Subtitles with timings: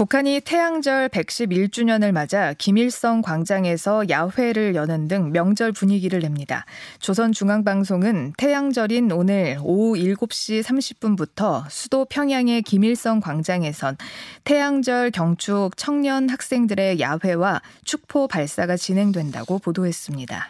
[0.00, 6.64] 북한이 태양절 111주년을 맞아 김일성 광장에서 야회를 여는 등 명절 분위기를 냅니다.
[7.00, 13.98] 조선중앙방송은 태양절인 오늘 오후 7시 30분부터 수도 평양의 김일성 광장에선
[14.44, 20.48] 태양절 경축 청년 학생들의 야회와 축포 발사가 진행된다고 보도했습니다.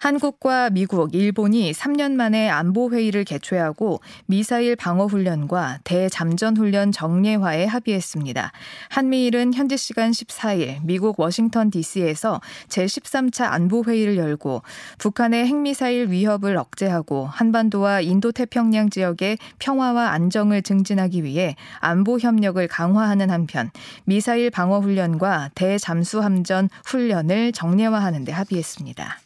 [0.00, 8.50] 한국과 미국, 일본이 3년 만에 안보 회의를 개최하고 미사일 방어 훈련과 대잠전 훈련 정례화에 합의했습니다.
[8.88, 14.62] 한미일은 현지 시간 14일 미국 워싱턴 DC에서 제13차 안보 회의를 열고
[14.96, 23.70] 북한의 핵미사일 위협을 억제하고 한반도와 인도태평양 지역의 평화와 안정을 증진하기 위해 안보 협력을 강화하는 한편
[24.04, 29.18] 미사일 방어 훈련과 대잠수 함전 훈련을 정례화하는 데 합의했습니다.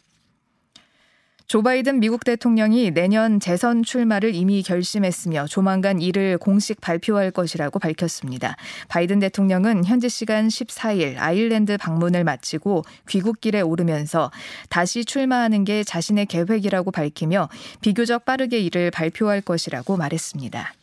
[1.47, 8.55] 조 바이든 미국 대통령이 내년 재선 출마를 이미 결심했으며 조만간 이를 공식 발표할 것이라고 밝혔습니다.
[8.87, 14.31] 바이든 대통령은 현지 시간 14일 아일랜드 방문을 마치고 귀국길에 오르면서
[14.69, 20.73] 다시 출마하는 게 자신의 계획이라고 밝히며 비교적 빠르게 이를 발표할 것이라고 말했습니다.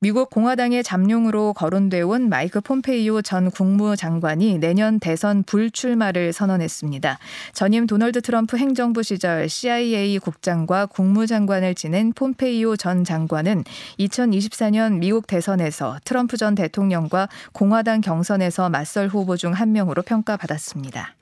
[0.00, 7.18] 미국 공화당의 잠룡으로 거론돼 온 마이크 폼페이오 전 국무장관이 내년 대선 불출마를 선언했습니다.
[7.52, 13.64] 전임 도널드 트럼프 행정부 시절 CIA 국장과 국무장관을 지낸 폼페이오 전 장관은
[13.98, 21.17] 2024년 미국 대선에서 트럼프 전 대통령과 공화당 경선에서 맞설 후보 중 한 명으로 평가받았습니다.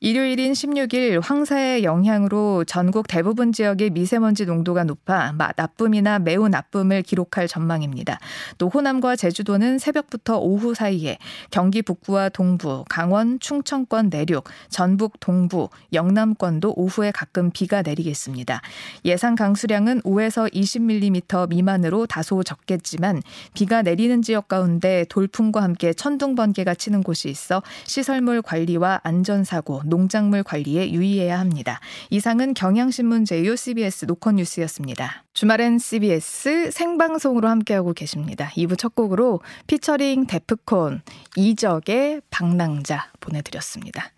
[0.00, 8.20] 일요일인 16일 황사의 영향으로 전국 대부분 지역의 미세먼지 농도가 높아 나쁨이나 매우 나쁨을 기록할 전망입니다.
[8.58, 11.18] 또 호남과 제주도는 새벽부터 오후 사이에
[11.50, 18.62] 경기 북부와 동부, 강원, 충청권 내륙, 전북 동부, 영남권도 오후에 가끔 비가 내리겠습니다.
[19.04, 23.20] 예상 강수량은 5에서 20mm 미만으로 다소 적겠지만
[23.52, 30.42] 비가 내리는 지역 가운데 돌풍과 함께 천둥 번개가 치는 곳이 있어 시설물 관리와 안전사고 농작물
[30.42, 31.80] 관리에 유의해야 합니다.
[32.10, 35.24] 이상은 경향신문 제휴 CBS 노컷뉴스였습니다.
[35.32, 38.50] 주말엔 CBS 생방송으로 함께하고 계십니다.
[38.56, 41.02] 2부 첫 곡으로 피처링 데프콘
[41.36, 44.12] 이적의 방랑자 보내드렸습니다.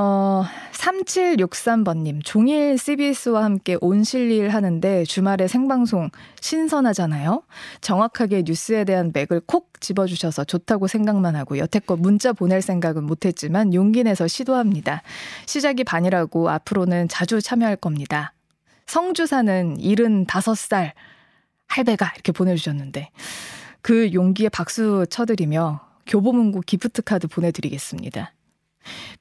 [0.00, 0.44] 어,
[0.74, 6.10] 3763번님, 종일 CBS와 함께 온실일 하는데 주말에 생방송
[6.40, 7.42] 신선하잖아요?
[7.80, 14.04] 정확하게 뉴스에 대한 맥을 콕 집어주셔서 좋다고 생각만 하고 여태껏 문자 보낼 생각은 못했지만 용기
[14.04, 15.02] 내서 시도합니다.
[15.46, 18.34] 시작이 반이라고 앞으로는 자주 참여할 겁니다.
[18.86, 20.92] 성주 사는 75살
[21.66, 23.10] 할배가 이렇게 보내주셨는데
[23.82, 28.32] 그 용기에 박수 쳐드리며 교보문고 기프트 카드 보내드리겠습니다.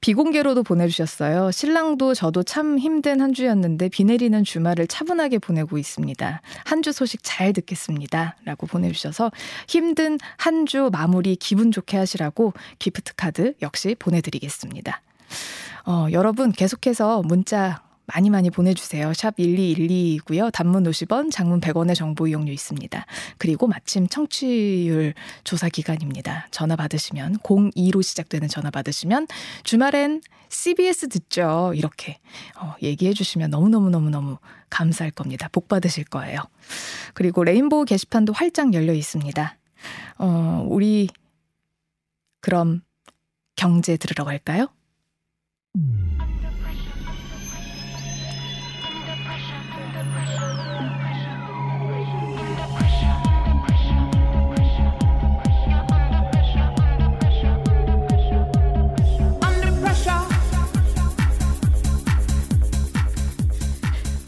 [0.02, 1.52] 비공개로도 보내주셨어요.
[1.52, 6.42] 신랑도 저도 참 힘든 한 주였는데 비 내리는 주말을 차분하게 보내고 있습니다.
[6.66, 8.36] 한 주 소식 잘 듣겠습니다.
[8.46, 9.32] 라고 보내주셔서
[9.68, 15.02] 힘든 한 주 마무리 기분 좋게 하시라고 기프트 카드 역시 보내드리겠습니다.
[15.86, 19.14] 어, 여러분 계속해서 문자 많이 많이 보내주세요.
[19.14, 20.52] 샵 1212이고요.
[20.52, 23.06] 단문 50원, 장문 100원의 정보 이용료 있습니다.
[23.38, 25.14] 그리고 마침 청취율
[25.44, 26.48] 조사 기간입니다.
[26.52, 29.28] 전화 받으시면 02로 시작되는 전화 받으시면
[29.64, 31.74] 주말엔 CBS 듣죠.
[31.76, 32.20] 이렇게
[32.60, 34.38] 어, 얘기해 주시면 너무너무너무너무
[34.70, 35.50] 감사할 겁니다.
[35.52, 36.40] 복 받으실 거예요.
[37.14, 39.58] 그리고 레인보우 게시판도 활짝 열려 있습니다.
[40.20, 41.10] 어, 우리
[42.40, 42.82] 그럼
[43.58, 44.68] 경제 들으러 갈까요?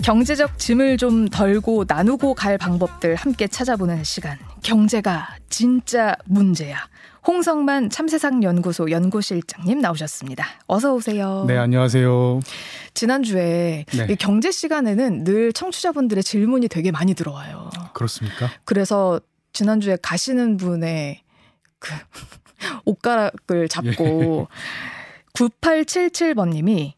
[0.10, 4.40] 경제적 짐을 좀 덜고 나누고 갈 방법들 함께 찾아보는 시간.
[4.64, 6.80] 경제가 진짜 문제야.
[7.28, 10.48] 홍성만 참세상 연구소 연구실장님 나오셨습니다.
[10.66, 11.46] 어서 오세요.
[11.48, 12.40] 네, 안녕하세요.
[12.96, 14.16] 지난주에 네.
[14.16, 17.70] 경제 시간에는 늘 청취자분들의 질문이 되게 많이 들어와요.
[17.94, 18.50] 그렇습니까?
[18.66, 19.22] 그래서
[19.54, 21.22] 지난주에 가시는 분의
[21.78, 21.94] 그
[22.86, 25.34] 옷가락을 잡고 예.
[25.34, 26.96] 9877번 님이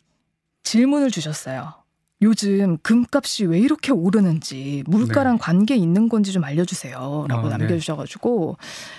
[0.64, 1.81] 질문을 주셨어요.
[2.22, 5.40] 요즘 금값이 왜 이렇게 오르는지 물가랑 네.
[5.42, 7.26] 관계 있는 건지 좀 알려주세요.
[7.28, 7.58] 라고 아, 네.
[7.58, 8.58] 남겨주셔가지고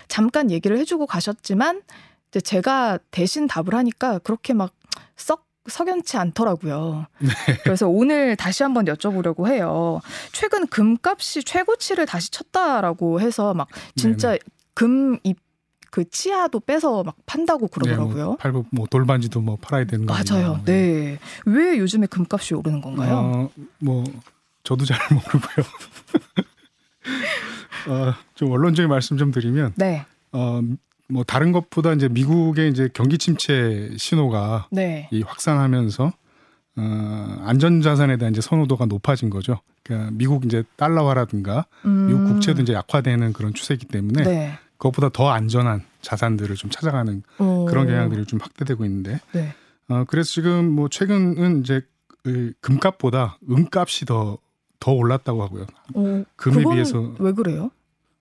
[0.08, 1.82] 잠깐 얘기를 해주고 가셨지만
[2.30, 4.72] 이제 제가 대신 답을 하니까 그렇게 막
[5.16, 7.06] 썩 석연치 않더라고요.
[7.20, 7.28] 네.
[7.62, 10.00] 그래서 오늘 다시 한번 여쭤보려고 해요.
[10.32, 14.38] 최근 금값이 최고치를 다시 쳤다라고 해서 막 진짜 네네.
[14.74, 15.38] 금입
[15.92, 18.16] 그 치아도 빼서 막 판다고 그러더라고요.
[18.16, 20.62] 네, 뭐 팔고 뭐 돌반지도 뭐 팔아야 되는 거 맞아요.
[20.64, 21.18] 네.
[21.44, 23.14] 왜 요즘에 금값이 오르는 건가요?
[23.14, 24.02] 어, 뭐
[24.64, 25.66] 저도 잘 모르고요.
[27.88, 30.06] 어, 좀 원론적인 말씀 좀 드리면 네.
[30.32, 30.62] 어,
[31.10, 35.10] 뭐 다른 것보다 이제 미국의 이제 경기 침체 신호가 네.
[35.12, 36.10] 이 확산하면서
[36.76, 39.60] 어, 안전자산에 대한 이제 선호도가 높아진 거죠.
[39.82, 42.06] 그러니까 미국 이제 달러화라든가 음.
[42.06, 44.58] 미국 국채도 이제 약화되는 그런 추세이기 때문에 네.
[44.82, 47.66] 그것보다 더 안전한 자산들을 좀 찾아가는 어.
[47.68, 49.54] 그런 경향들이 좀 확대되고 있는데 네.
[49.88, 51.82] 어, 그래서 지금 뭐 최근은 이제
[52.24, 54.38] 그 금값보다 은값이 더
[54.82, 55.66] 더 올랐다고 하고요.
[55.94, 57.70] 어, 금에 비해서 왜 그래요?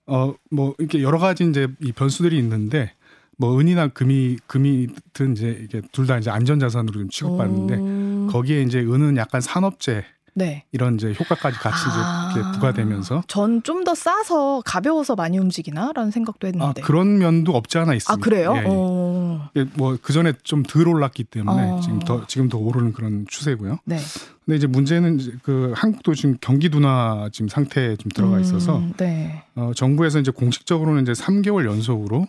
[0.06, 2.92] 어뭐 이렇게 여러 가지 이제 이 변수들이 있는데
[3.36, 8.28] 뭐 은이나 금이 금이든 이제 이게 둘 다 이제 안전 자산으로 좀 취급받는데 음.
[8.30, 10.64] 거기에 이제 은은 약간 산업재 네.
[10.72, 12.30] 이런 이제 효과까지 같이 아.
[12.32, 16.82] 이제 부과되면서 전 좀 더 싸서 가벼워서 많이 움직이나라는 생각도 아 했는데.
[16.82, 18.24] 그런 면도 없지 않아 아, 있습니다.
[18.24, 18.54] 그래요?
[18.56, 18.64] 예, 예.
[18.68, 19.50] 어.
[19.74, 21.80] 뭐그 전에 좀 덜 올랐기 때문에 어.
[21.80, 23.78] 지금 더 지금 더 오르는 그런 추세고요.
[23.84, 23.98] 네.
[24.44, 28.92] 근데 이제 문제는 이제 그 한국도 지금 경기 둔화 지금 상태에 좀 들어가 있어서 음,
[28.96, 29.42] 네.
[29.54, 32.26] 어, 정부에서 이제 공식적으로는 이제 3개월 연속으로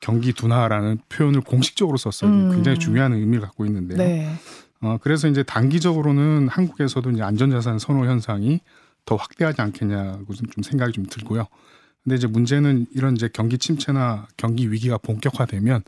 [0.00, 2.30] 경기 둔화라는 표현을 공식적으로 썼어요.
[2.30, 2.50] 음.
[2.52, 3.98] 굉장히 중요한 의미를 갖고 있는데요.
[3.98, 4.32] 네.
[4.80, 8.60] 어, 그래서 이제 단기적으로는 한국에서도 이제 안전자산 선호 현상이
[9.04, 11.46] 더 확대하지 않겠냐고 좀, 좀 생각이 좀 들고요.
[12.02, 15.82] 근데 이제 문제는 이런 이제 경기 침체나 경기 위기가 본격화되면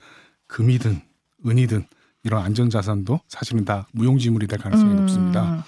[0.46, 1.00] 금이든
[1.46, 1.86] 은이든
[2.24, 4.96] 이런 안전자산도 사실은 다 무용지물이 될 가능성이 음.
[4.96, 5.64] 높습니다.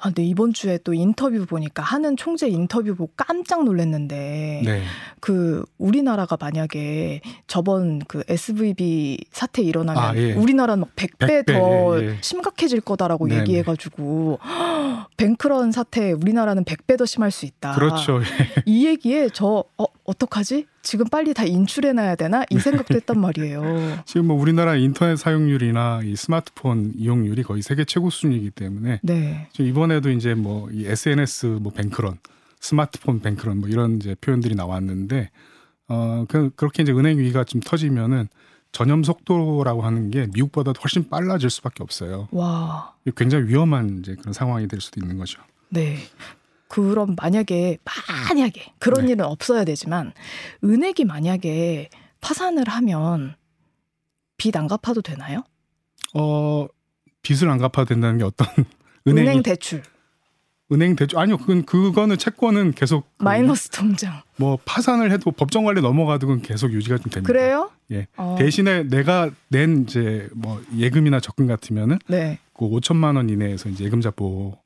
[0.00, 4.82] 아, 근데 이번 주에 또 인터뷰 보니까 하는 총재 인터뷰 보고 깜짝 놀랐는데 네.
[5.20, 10.34] 그 우리나라가 만약에 저번 그 SVB 사태 일어나면 아, 예.
[10.34, 12.16] 우리나라는 막 100배, 100배, 더 예, 예.
[12.20, 13.40] 심각해질 거다라고 네네.
[13.40, 14.38] 얘기해가지고
[15.16, 17.72] 뱅크런 사태 우리나라는 100배 더 심할 수 있다.
[17.72, 18.20] 그렇죠.
[18.66, 20.66] 이 얘기에 저 어, 어떡하지?
[20.82, 22.44] 지금 빨리 다 인출해놔야 되나?
[22.50, 23.62] 이 생각도 했단 말이에요.
[24.06, 29.48] 지금 뭐 우리나라 인터넷 사용률이나 이 스마트폰 이용률이 거의 세계 최고 수준이기 때문에 네.
[29.58, 32.18] 이번에도 이제 뭐 이 SNS 뭐 뱅크런,
[32.60, 35.30] 스마트폰 뱅크런 뭐 이런 이제 표현들이 나왔는데
[35.88, 38.28] 어 그, 그렇게 이제 은행 위기가 좀 터지면은
[38.72, 42.28] 전염 속도라고 하는 게 미국보다 훨씬 빨라질 수밖에 없어요.
[42.32, 42.94] 와.
[43.16, 45.40] 굉장히 위험한 이제 그런 상황이 될 수도 있는 거죠.
[45.70, 45.96] 네.
[46.68, 47.78] 그럼 만약에
[48.28, 49.12] 만약에 그런 네.
[49.12, 50.12] 일은 없어야 되지만
[50.62, 51.88] 은행이 만약에
[52.20, 53.34] 파산을 하면
[54.36, 55.42] 빚 안 갚아도 되나요?
[56.14, 56.66] 어
[57.22, 58.46] 빚을 안 갚아도 된다는 게 어떤
[59.08, 59.82] 은행, 은행이 대출,
[60.70, 64.20] 은행 대출 아니요 그건 그거는 채권은 계속 그 마이너스 통장.
[64.36, 67.26] 뭐 파산을 해도 법정 관리 넘어가도 그건 계속 유지가 좀 됩니다.
[67.26, 67.70] 그래요?
[67.90, 68.06] 예.
[68.16, 72.38] 어, 대신에 내가 낸 이제 뭐 예금이나 적금 같으면은 네.
[72.52, 74.58] 그 5천만 원 이내에서 이제 예금자 보호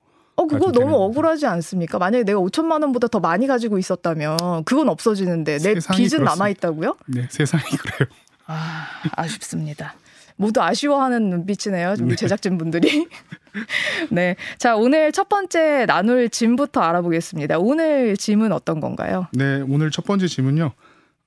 [0.42, 1.98] 어 그거 너무 되는 억울하지 않습니까?
[1.98, 6.24] 만약에 내가 5천만 원보다 더 많이 가지고 있었다면 그건 없어지는데 내 빚은 그렇습니다.
[6.24, 6.96] 남아 있다고요?
[7.06, 8.08] 네 세상이 그래요.
[8.46, 9.94] 아 아쉽습니다.
[10.36, 11.94] 모두 아쉬워하는 눈빛이네요.
[12.00, 12.16] 우리 네.
[12.16, 13.06] 제작진 분들이.
[14.10, 14.36] 네.
[14.58, 17.58] 자, 오늘 첫 번째 나눌 짐부터 알아보겠습니다.
[17.58, 19.26] 오늘 짐은 어떤 건가요?
[19.32, 20.72] 네 오늘 첫 번째 질문요.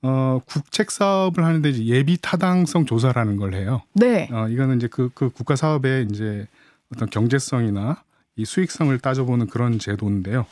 [0.02, 3.82] 어 국책 사업을 하는데 이제 예비 타당성 조사라는 걸 해요.
[3.94, 4.28] 네.
[4.30, 6.46] 어 이거는 이제 그, 그 국가 사업의 이제
[6.94, 8.02] 어떤 경제성이나
[8.36, 10.46] 이 수익성을 따져보는 그런 제도인데요.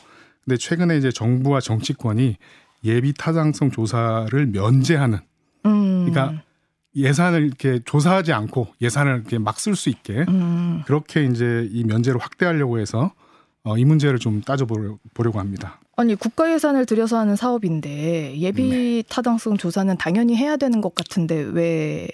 [0.45, 2.37] 근데 최근에 이제 정부와 정치권이
[2.85, 5.19] 예비 타당성 조사를 면제하는
[5.67, 6.07] 음.
[6.07, 6.43] 그러니까
[6.97, 10.83] 예산을 이렇게 조사하지 않고 예산을 이렇게 막 쓸 수 있게 음.
[10.87, 13.13] 그렇게 이제 이 면제를 확대하려고 해서
[13.65, 15.81] 어, 이 문제를 좀 따져보려고 합니다.
[15.97, 19.03] 아니 국가 예산을 들여서 하는 사업인데 예비 네.
[19.09, 22.09] 타당성 조사는 당연히 해야 되는 것 같은데 왜이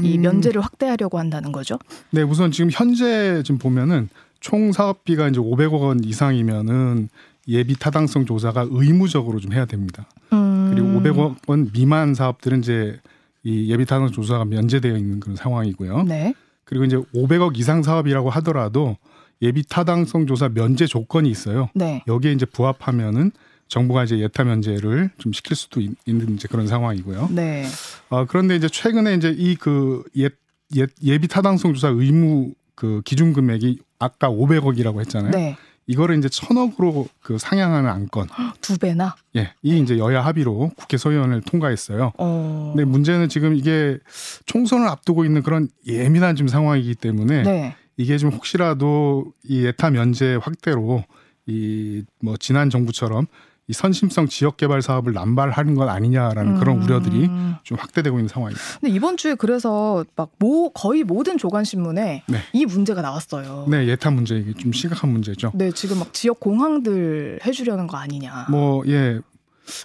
[0.00, 0.20] 음.
[0.20, 1.78] 면제를 확대하려고 한다는 거죠?
[2.10, 4.08] 네, 우선 지금 현재 지금 보면은
[4.42, 7.08] 총 사업비가 이제 500억 원 이상이면은
[7.48, 10.06] 예비 타당성 조사가 의무적으로 좀 해야 됩니다.
[10.32, 10.70] 음.
[10.74, 12.98] 그리고 500억 원 미만 사업들은 이제
[13.44, 16.02] 이 예비 타당성 조사가 면제되어 있는 그런 상황이고요.
[16.04, 16.34] 네.
[16.64, 18.96] 그리고 이제 500억 이상 사업이라고 하더라도
[19.42, 21.68] 예비 타당성 조사 면제 조건이 있어요.
[21.74, 22.02] 네.
[22.06, 23.32] 여기에 이제 부합하면은
[23.68, 27.28] 정부가 이제 예타 면제를 좀 시킬 수도 있- 있는 이제 그런 상황이고요.
[27.32, 27.64] 네.
[28.10, 30.28] 어, 그런데 이제 최근에 이제 이 그 예,
[30.76, 35.30] 예, 예비 타당성 조사 의무 그 기준 금액이 아까 500억이라고 했잖아요.
[35.30, 35.56] 네.
[35.86, 38.28] 이거를 이제 천억으로 그 상향하는 안건.
[38.60, 39.16] 두 배나.
[39.36, 39.52] 예.
[39.62, 42.12] 이 이제 여야 합의로 국회 소위원회를 통과했어요.
[42.18, 42.72] 어.
[42.74, 43.98] 근데 문제는 지금 이게
[44.46, 47.76] 총선을 앞두고 있는 그런 예민한 지금 상황이기 때문에 네.
[47.96, 51.04] 이게 좀 혹시라도 이 예타 면제 확대로
[51.46, 53.26] 이 뭐 지난 정부처럼
[53.68, 56.82] 이 선심성 지역 개발 사업을 남발하는 건 아니냐라는 그런 음.
[56.82, 57.30] 우려들이
[57.62, 58.60] 좀 확대되고 있는 상황입니다.
[58.80, 62.38] 근데 이번 주에 그래서 막 모 거의 모든 조간 신문에 네.
[62.52, 63.66] 이 문제가 나왔어요.
[63.68, 65.52] 네, 예타 문제 이게 좀 심각한 문제죠.
[65.54, 68.46] 네, 지금 막 지역 공항들 해주려는 거 아니냐.
[68.50, 69.20] 뭐 예.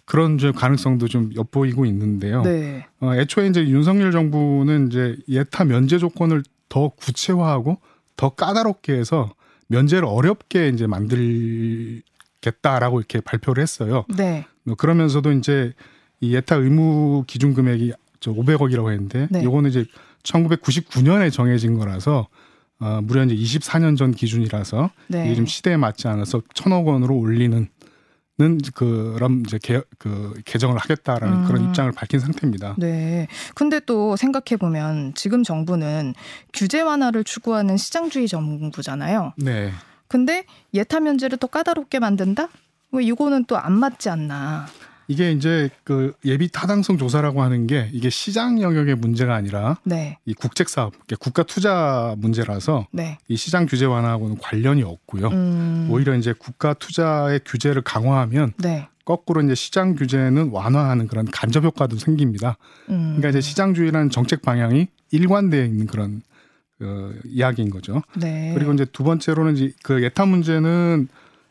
[0.06, 2.42] 그런 좀 가능성도 좀 엿보이고 있는데요.
[2.42, 2.88] 네.
[3.00, 7.78] 어, 애초에 이제 윤석열 정부는 이제 예타 면제 조건을 더 구체화하고
[8.16, 9.30] 더 까다롭게 해서
[9.68, 12.02] 면제를 어렵게 이제 만들
[12.42, 14.06] 겠다라고 이렇게 발표를 했어요.
[14.16, 14.46] 네.
[14.64, 15.74] 뭐 그러면서도 이제
[16.20, 19.44] 이 예타 의무 기준 금액이 저 500억이라고 했는데 네.
[19.44, 19.86] 요거는 이제
[20.24, 22.28] 1999년에 정해진 거라서
[22.80, 25.26] 어, 무려 이제 24년 전 기준이라서 네.
[25.26, 27.68] 이게 좀 시대에 맞지 않아서 천억 원으로 올리는
[28.40, 31.48] 는 그런 이제 개, 그 개정을 하겠다라는 음.
[31.48, 32.76] 그런 입장을 밝힌 상태입니다.
[32.78, 33.28] 네.
[33.56, 36.14] 근데 또 생각해 보면 지금 정부는
[36.54, 39.34] 규제 완화를 추구하는 시장주의 정부잖아요.
[39.38, 39.72] 네.
[40.08, 42.50] 근데 예타 면제를 또 까다롭게 만든다?
[42.92, 44.66] 왜 이거는 또 안 맞지 않나?
[45.10, 50.18] 이게 이제 그 예비 타당성 조사라고 하는 게 이게 시장 영역의 문제가 아니라 네.
[50.26, 53.18] 이 국책 사업, 국가 투자 문제라서 네.
[53.30, 55.28] 이 시장 규제 완화하고는 관련이 없고요.
[55.30, 55.88] 음.
[55.90, 58.90] 오히려 이제 국가 투자의 규제를 강화하면 네.
[59.06, 62.58] 거꾸로 이제 시장 규제는 완화하는 그런 간접 효과도 생깁니다.
[62.90, 63.16] 음.
[63.16, 66.22] 그러니까 이제 시장주의라는 정책 방향이 일관되어 있는 그런
[66.82, 68.02] 어, 이야기인 거죠.
[68.16, 68.52] 네.
[68.54, 71.08] 그리고 이제 두 번째로는 이제 그 예타 문제는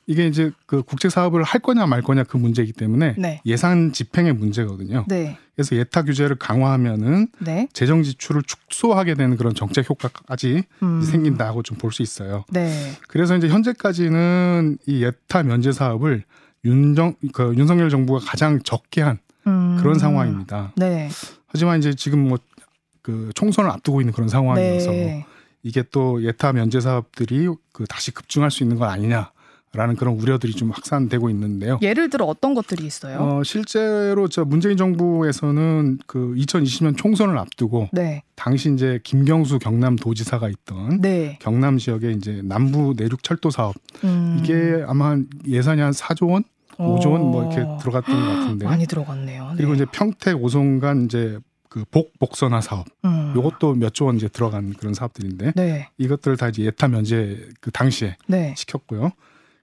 [0.09, 3.41] 이게 이제 그 국책 사업을 할 거냐 말 거냐 그 문제이기 때문에 네.
[3.45, 5.05] 예산 집행의 문제거든요.
[5.09, 5.37] 네.
[5.57, 7.67] 그래서 예타 규제를 강화하면은 네.
[7.73, 11.03] 재정 지출을 축소하게 되는 그런 정책 효과까지 음.
[11.03, 12.45] 생긴다고 좀 볼 수 있어요.
[12.51, 12.93] 네.
[13.09, 16.23] 그래서 이제 현재까지는 이 예타 면제 사업을
[16.65, 19.79] 윤정 그 윤석열 정부가 가장 적게 한 음.
[19.81, 20.73] 그런 상황입니다.
[20.77, 21.09] 네.
[21.49, 22.39] 하지만 이제 지금 뭐
[23.07, 25.25] 그 총선을 앞두고 있는 그런 상황이어서 네.
[25.63, 29.31] 이게 또 예타 면제 사업들이 그 다시 급증할 수 있는 건 아니냐
[29.73, 31.79] 라는 그런 우려들이 좀 확산되고 있는데요.
[31.83, 33.19] 예를 들어 어떤 것들이 있어요?
[33.21, 38.25] 어, 실제로 저 문재인 정부에서는 그 2020년 총선을 앞두고 네.
[38.35, 41.39] 당시 이제 김경수 경남도지사가 있던 네.
[41.41, 44.41] 경남 지역의 이제 남부 내륙 철도 사업 음.
[44.41, 46.43] 이게 아마 한 예산이 한 4조 원,
[46.77, 47.79] 5조 원 뭐 이렇게 어.
[47.81, 49.53] 들어갔던 것 같은데 많이 들어갔네요.
[49.57, 49.77] 그리고 네.
[49.77, 51.39] 이제 평택 오송간 이제
[51.77, 53.35] 그 복 복선화 사업 음.
[53.37, 55.91] 요것도 몇 조 원 이제 들어간 그런 사업들인데 네.
[55.99, 58.55] 이것들을 다 이제 예타 면제 그 당시에 네.
[58.57, 59.13] 시켰고요.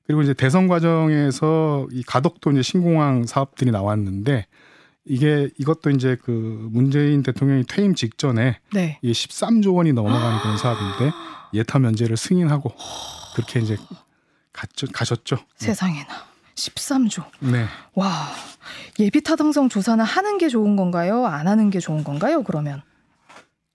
[0.06, 4.46] 그리고 이제 대선 과정에서 이 가덕도 이제 신공항 사업들이 나왔는데
[5.06, 9.00] 이게 이것도 이제 그 문재인 대통령이 퇴임 직전에 네.
[9.02, 11.12] 이게 13조 원이 넘어가는 그런 사업인데
[11.56, 12.72] 예타 면제를 승인하고
[13.36, 13.76] 그렇게 이제
[14.52, 15.38] 갔죠, 가셨죠.
[15.58, 16.08] 세상에나
[16.56, 17.24] 13조.
[17.40, 17.66] 네.
[17.96, 18.28] 와.
[19.00, 21.26] 예비 타당성 조사는 하는 게 좋은 건가요?
[21.26, 22.44] 안 하는 게 좋은 건가요?
[22.44, 22.82] 그러면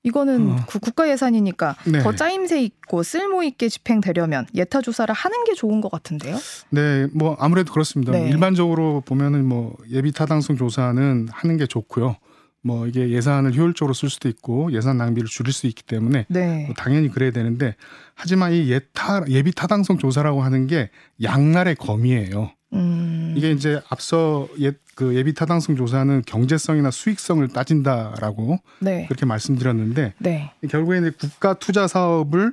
[0.04, 0.56] 이거는 어.
[0.66, 1.99] 구- 국가 예산이니까 네.
[2.02, 6.37] 더 짜임새 있고 쓸모 있게 집행되려면 예타 조사를 하는 게 좋은 것 같은데요.
[6.70, 8.12] 네, 뭐 아무래도 그렇습니다.
[8.12, 8.28] 네.
[8.28, 12.16] 일반적으로 보면은 뭐 예비 타당성 조사는 하는 게 좋고요.
[12.62, 16.64] 뭐 이게 예산을 효율적으로 쓸 수도 있고 예산 낭비를 줄일 수 있기 때문에 네.
[16.66, 17.76] 뭐 당연히 그래야 되는데
[18.14, 20.90] 하지만 이 예타 예비 타당성 조사라고 하는 게
[21.23, 22.50] 양날의 검이에요.
[22.72, 23.34] 음.
[23.37, 29.06] 이게 이제 앞서 예, 그 예비 타당성 조사는 경제성이나 수익성을 따진다라고 네.
[29.06, 30.52] 그렇게 말씀드렸는데 네.
[30.68, 32.52] 결국에 이제 국가 투자 사업을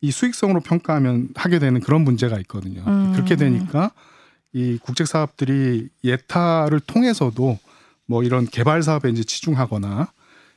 [0.00, 2.82] 이 수익성으로 평가하면 하게 되는 그런 문제가 있거든요.
[2.86, 3.12] 음.
[3.12, 3.90] 그렇게 되니까
[4.52, 7.58] 이 국책 사업들이 예타를 통해서도
[8.06, 10.12] 뭐 이런 개발 사업에 이제 치중하거나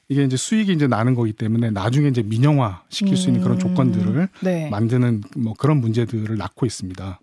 [0.09, 3.59] 이게 이제 수익이 이제 나는 거기 때문에 나중에 이제 민영화 시킬 수 있는 그런 음.
[3.59, 4.69] 조건들을 네.
[4.69, 7.19] 만드는 뭐 그런 문제들을 낳고 있습니다.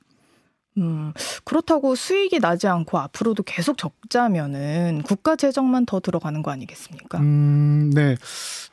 [0.78, 1.12] 음,
[1.44, 7.18] 그렇다고 수익이 나지 않고 앞으로도 계속 적자면은 국가 재정만 더 들어가는 거 아니겠습니까?
[7.18, 8.16] 음, 네.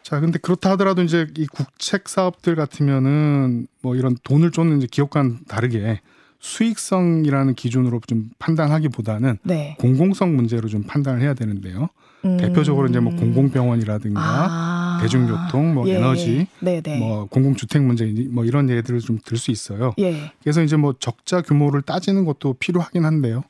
[0.02, 5.46] 자, 근데 그렇다 하더라도 이제 이 국책 사업들 같으면은 뭐 이런 돈을 쫓는 이제 기업과는
[5.48, 6.02] 다르게
[6.40, 9.78] 수익성이라는 기준으로 좀 판단하기보다는 네.
[9.80, 11.88] 공공성 문제로 좀 판단을 해야 되는데요.
[12.26, 12.38] 음.
[12.38, 14.83] 대표적으로 이제 뭐 공공병원이라든가 아.
[15.04, 15.96] 대중교통, 뭐 예.
[15.96, 16.98] 에너지, 네네.
[17.00, 19.94] 뭐 공공주택 문제 뭐 이런 예들을 좀 들 수 있어요.
[20.00, 20.32] 예.
[20.42, 23.44] 그래서 이제 뭐 적자 규모를 따지는 것도 필요하긴 한데요.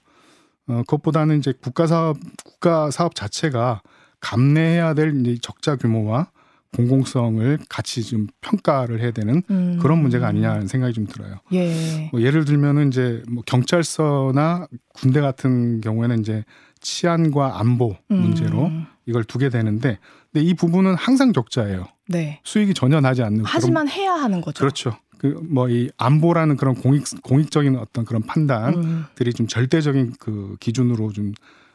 [0.68, 3.82] 어, 그것보다는 이제 국가 사업 국가 사업 자체가
[4.20, 6.28] 감내해야 될 이제 적자 규모와
[6.76, 9.78] 공공성을 같이 좀 평가를 해야 되는 음.
[9.82, 11.36] 그런 문제가 아니냐는 생각이 좀 들어요.
[11.52, 12.10] 예.
[12.12, 16.44] 뭐 예를 들면은 이제 뭐 경찰서나 군대 같은 경우에는 이제
[16.80, 18.86] 치안과 안보 문제로 음.
[19.06, 20.00] 이걸 두게 되는데
[20.32, 21.86] 근데 이 부분은 항상 적자예요.
[22.08, 22.40] 네.
[22.44, 24.60] 수익이 전혀 나지 않는 그런 하지만 해야 하는 거죠.
[24.60, 24.98] 그렇죠.
[25.18, 29.34] 그 뭐 이 안보라는 그런 공익 공익적인 어떤 그런 판단들이 음.
[29.34, 31.32] 좀 절대적인 그 기준으로 좀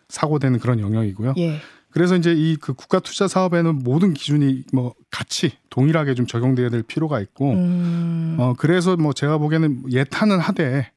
[0.08, 1.34] 사고되는 그런 영역이고요.
[1.38, 1.58] 예.
[1.90, 6.82] 그래서 이제 이 그 국가 투자 사업에는 모든 기준이 뭐 같이 동일하게 좀 적용돼야 될
[6.82, 8.36] 필요가 있고 음.
[8.38, 10.90] 어 그래서 뭐 제가 보기에는 예타는 하되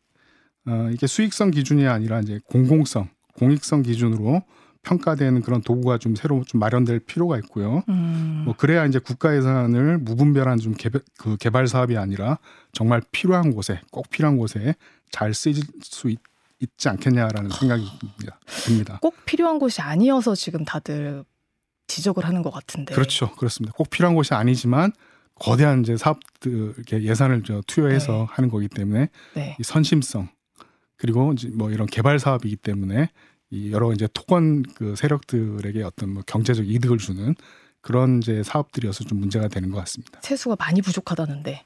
[0.68, 4.44] 어 이게 수익성 기준이 아니라 이제 공공성, 공익성 기준으로
[4.84, 7.84] 평가되는 그런 도구가 좀 새로 좀 마련될 필요가 있고요.
[7.90, 8.44] 음.
[8.46, 12.40] 뭐 그래야 이제 국가 예산을 무분별한 좀 개발, 그 개발 사업이 아니라
[12.72, 14.76] 정말 필요한 곳에 꼭 필요한 곳에
[15.12, 16.20] 잘 쓰일 수 있,
[16.60, 17.86] 있지 않겠냐라는 생각이
[18.66, 19.00] 듭니다.
[19.02, 21.24] 꼭 필요한 곳이 아니어서 지금 다들
[21.88, 22.94] 지적을 하는 것 같은데.
[22.94, 23.74] 그렇죠, 그렇습니다.
[23.76, 24.94] 꼭 필요한 곳이 아니지만
[25.36, 28.26] 거대한 이제 사업들 예산을 저 투여해서 네.
[28.30, 29.58] 하는 거기 때문에 네.
[29.60, 30.30] 이 선심성
[30.98, 33.10] 그리고 뭐 이런 개발 사업이기 때문에
[33.52, 37.36] 이 여러 이제 토건 그 세력들에게 어떤 뭐 경제적 이득을 주는
[37.82, 40.20] 그런 이제 사업들이어서 좀 문제가 되는 것 같습니다.
[40.22, 41.64] 세수가 많이 부족하다는데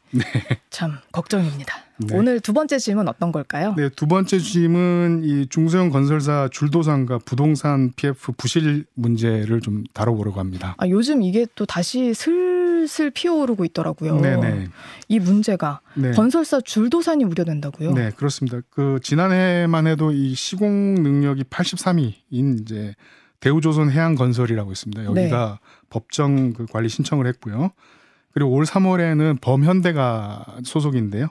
[0.69, 1.75] 참 걱정입니다.
[1.97, 2.15] 네.
[2.15, 3.73] 오늘 두 번째 질문 어떤 걸까요?
[3.75, 10.75] 네, 두 번째 질문 이 중소형 건설사 줄도산과 부동산 PF 부실 문제를 좀 다뤄보려고 합니다.
[10.77, 14.19] 아, 요즘 이게 또 다시 슬슬 피어오르고 있더라고요.
[14.19, 14.69] 네네.
[15.07, 16.11] 이 문제가 네.
[16.11, 17.93] 건설사 줄도산이 우려된다고요?
[17.93, 18.59] 네, 그렇습니다.
[18.69, 22.93] 그 지난해만 해도 이 시공 능력이 83위인 이제
[23.39, 25.05] 대우조선 해양건설이라고 있습니다.
[25.05, 27.71] 여기가 법정 그 관리 신청을 했고요.
[28.31, 31.27] 그리고 올 3월에는 범현대가 소속인데요.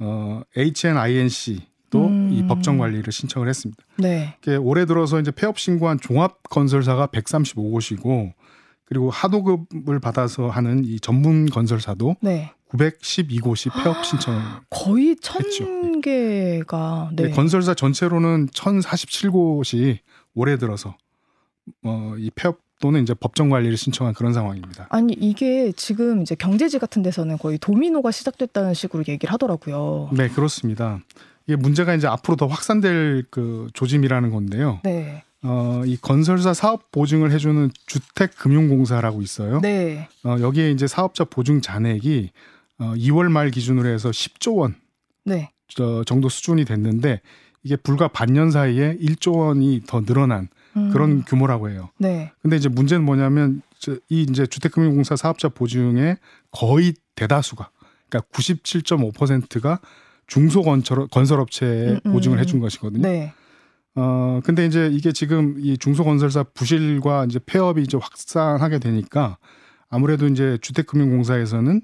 [0.00, 2.30] 어, HNINC도 음.
[2.32, 3.82] 이 법정 관리를 신청을 했습니다.
[3.98, 4.36] 네.
[4.60, 8.32] 올해 들어서 이제 폐업 신고한 종합 건설사가 135곳이고
[8.84, 12.52] 그리고 하도급을 받아서 하는 이 전문 건설사도 네.
[12.68, 15.64] 912곳이 폐업 신청을 거의 천 했죠.
[16.00, 17.24] 개가 네.
[17.24, 19.98] 네, 건설사 전체로는 1,047곳이
[20.34, 20.96] 올해 들어서
[21.84, 24.86] 어, 이 폐업 또는 이제 법정 관리를 신청한 그런 상황입니다.
[24.90, 30.10] 아니 이게 지금 이제 경제지 같은 데서는 거의 도미노가 시작됐다는 식으로 얘기를 하더라고요.
[30.12, 31.00] 네, 그렇습니다.
[31.46, 34.80] 이게 문제가 이제 앞으로 더 확산될 그 조짐이라는 건데요.
[34.82, 35.22] 네.
[35.42, 39.60] 어, 이 건설사 사업 보증을 해주는 주택금융공사라고 있어요.
[39.60, 40.08] 네.
[40.24, 42.30] 어, 여기에 이제 사업자 보증 잔액이
[42.78, 44.74] 어, 2월 말 기준으로 해서 10조 원
[45.24, 45.50] 네.
[45.68, 47.20] 저, 정도 수준이 됐는데
[47.62, 50.90] 이게 불과 반년 사이에 1조 원이 더 늘어난 음.
[50.92, 51.90] 그런 규모라고 해요.
[51.98, 52.32] 네.
[52.42, 56.16] 근데 이제 문제는 뭐냐면 저- 이 이제 주택금융공사 사업자 보증의
[56.50, 57.70] 거의 대다수가
[58.08, 59.80] 그러니까 97.5%가
[60.26, 62.12] 중소 건설 건설업체에 음, 음.
[62.12, 63.02] 보증을 해준 것이거든요.
[63.02, 63.32] 네.
[63.96, 69.38] 어 근데 이제 이게 지금 이 중소 건설사 부실과 이제 폐업이 이제 확산하게 되니까
[69.88, 71.80] 아무래도 이제 주택금융공사에서는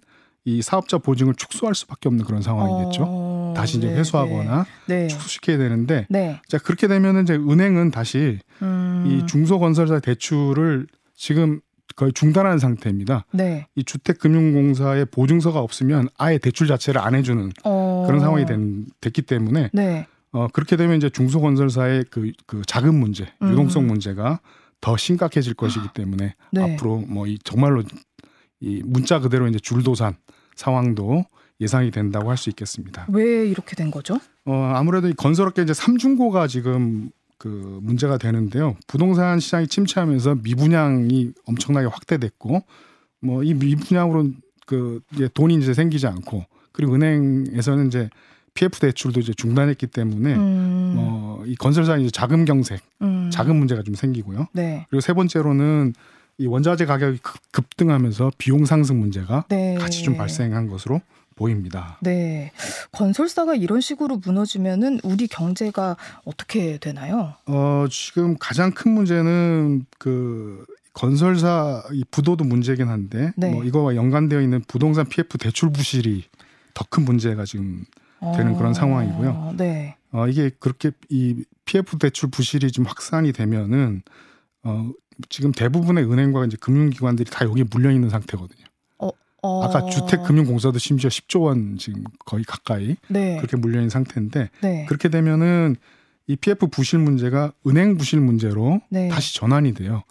[0.46, 3.04] 이 사업자 보증을 축소할 수밖에 없는 그런 상황이겠죠.
[3.06, 5.02] 어, 다시 이제 네, 회수하거나 네.
[5.02, 5.08] 네.
[5.08, 6.40] 축소시켜야 되는데 네.
[6.48, 9.04] 자 그렇게 되면은 이제 은행은 다시 음.
[9.06, 11.60] 이 중소건설사 대출을 지금
[11.96, 13.26] 거의 중단한 상태입니다.
[13.32, 13.66] 네.
[13.74, 18.04] 이 주택금융공사의 보증서가 없으면 아예 대출 자체를 안 해주는 어.
[18.06, 20.06] 그런 상황이 된, 됐기 때문에 네.
[20.32, 23.50] 어, 그렇게 되면 이제 중소건설사의 그, 그 자금 문제, 음.
[23.50, 24.40] 유동성 문제가
[24.80, 26.74] 더 심각해질 것이기 때문에 네.
[26.74, 27.82] 앞으로 뭐 이 정말로
[28.60, 30.16] 이 문자 그대로 이제 줄도산
[30.54, 31.24] 상황도
[31.60, 33.06] 예상이 된다고 할 수 있겠습니다.
[33.08, 34.18] 왜 이렇게 된 거죠?
[34.46, 38.76] 어, 아무래도 이 건설업계 이제 삼중고가 지금 그 문제가 되는데요.
[38.86, 42.62] 부동산 시장이 침체하면서 미분양이 엄청나게 확대됐고,
[43.22, 44.30] 뭐 이 미분양으로
[44.66, 48.08] 그 이제 돈이 이제 생기지 않고, 그리고 은행에서는 이제
[48.54, 50.94] PF 대출도 이제 중단했기 때문에, 음.
[50.98, 53.30] 어이 건설사 이제 자금 경색, 음.
[53.32, 54.46] 자금 문제가 좀 생기고요.
[54.52, 54.86] 네.
[54.90, 55.92] 그리고 세 번째로는
[56.38, 59.74] 이 원자재 가격이 급- 급등하면서 비용 상승 문제가 네.
[59.78, 61.00] 같이 좀 발생한 것으로
[61.40, 61.96] 보입니다.
[62.02, 62.52] 네.
[62.92, 67.32] 건설사가 이런 식으로 무너지면은 우리 경제가 어떻게 되나요?
[67.46, 73.50] 어, 지금 가장 큰 문제는 그 건설사 이 부도도 문제긴 한데 네.
[73.52, 76.24] 뭐 이거와 연관되어 있는 부동산 PF 대출 부실이
[76.74, 77.84] 더 큰 문제가 지금
[78.36, 79.54] 되는 그런 상황이고요.
[79.56, 79.96] 네.
[80.12, 84.02] 어, 이게 그렇게 이 PF 대출 부실이 좀 확산이 되면은
[84.64, 84.90] 어,
[85.30, 88.64] 지금 대부분의 은행과 이제 금융기관들이 다 여기 물려 있는 상태거든요.
[89.42, 89.62] 어.
[89.64, 93.36] 아까 주택금융공사도 심지어 10조 원 지금 거의 가까이 네.
[93.36, 94.86] 그렇게 물려 있는 상태인데 네.
[94.86, 95.76] 그렇게 되면은
[96.26, 99.08] 이 PF 부실 문제가 은행 부실 문제로 네.
[99.08, 100.04] 다시 전환이 돼요.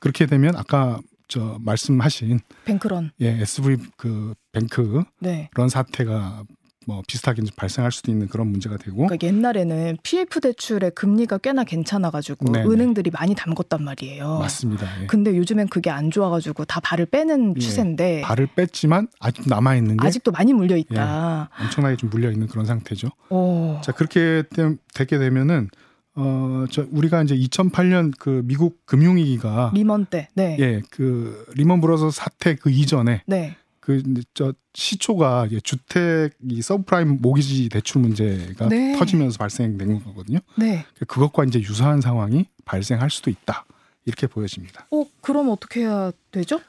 [0.00, 3.12] 그렇게 되면 아까 저 말씀하신 뱅크런.
[3.20, 5.48] 예, SV 그 뱅크 네.
[5.54, 6.42] 그런 사태가
[6.90, 12.50] 뭐 비슷하게 발생할 수도 있는 그런 문제가 되고 그러니까 옛날에는 PF 대출의 금리가 꽤나 괜찮아가지고
[12.50, 12.66] 네네.
[12.66, 14.40] 은행들이 많이 담궜단 말이에요.
[14.40, 15.02] 맞습니다.
[15.02, 15.06] 예.
[15.06, 17.60] 근데 요즘엔 그게 안 좋아가지고 다 발을 빼는 예.
[17.60, 21.48] 추세인데 발을 뺐지만 아직 남아 있는 게 아직도 많이 물려 있다.
[21.60, 23.08] 엄청나게 좀 물려 있는 그런 상태죠.
[23.28, 23.78] 오.
[23.84, 25.68] 자 그렇게 되, 되게 되면은
[26.16, 30.28] 어 저 우리가 이제 2008년 그 미국 금융위기가 리먼 때.
[30.34, 30.56] 네.
[30.58, 33.56] 예 그 리먼 브러더 사태 그 이전에 네.
[33.80, 34.02] 그
[34.34, 38.96] 저 시초가 이게 주택 이 서브프라임 모기지 대출 문제가 네.
[38.98, 40.38] 터지면서 발생된 거거든요.
[40.56, 40.84] 네.
[41.08, 43.64] 그것과 이제 유사한 상황이 발생할 수도 있다
[44.04, 44.86] 이렇게 보여집니다.
[44.90, 46.60] 어 그럼 어떻게 해야 되죠?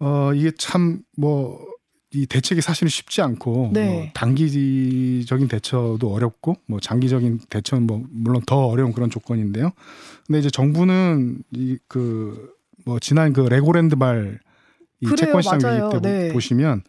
[0.00, 1.74] 어 이게 참 뭐
[2.16, 3.88] 이 대책이 사실은 쉽지 않고 네.
[3.92, 9.72] 뭐 단기적인 대처도 어렵고 뭐 장기적인 대처는 뭐 물론 더 어려운 그런 조건인데요.
[10.24, 12.54] 근데 이제 정부는 이 그
[12.86, 14.38] 뭐 지난 그 레고랜드 말
[15.00, 15.86] 이 그래요, 채권 시장 맞아요.
[15.88, 16.32] 위기 때 보- 네.
[16.32, 16.82] 보시면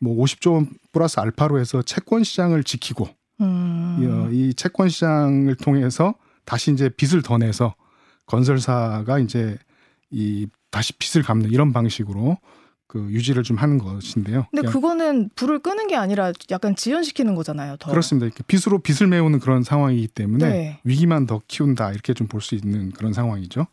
[0.00, 3.08] 뭐 50조 원 플러스 알파로 해서 채권 시장을 지키고
[3.40, 3.98] 음.
[4.00, 7.74] 이, 어, 이 채권 시장을 통해서 다시 이제 빚을 더 내서
[8.26, 9.56] 건설사가 이제
[10.10, 12.38] 이 다시 빚을 갚는 이런 방식으로
[12.86, 14.46] 그 유지를 좀 하는 것인데요.
[14.50, 17.76] 근데 그거는 불을 끄는 게 아니라 약간 지연시키는 거잖아요.
[17.78, 17.90] 더.
[17.90, 18.34] 그렇습니다.
[18.46, 20.80] 빚으로 빚을 메우는 그런 상황이기 때문에 네.
[20.84, 23.66] 위기만 더 키운다 이렇게 좀 볼 수 있는 그런 상황이죠.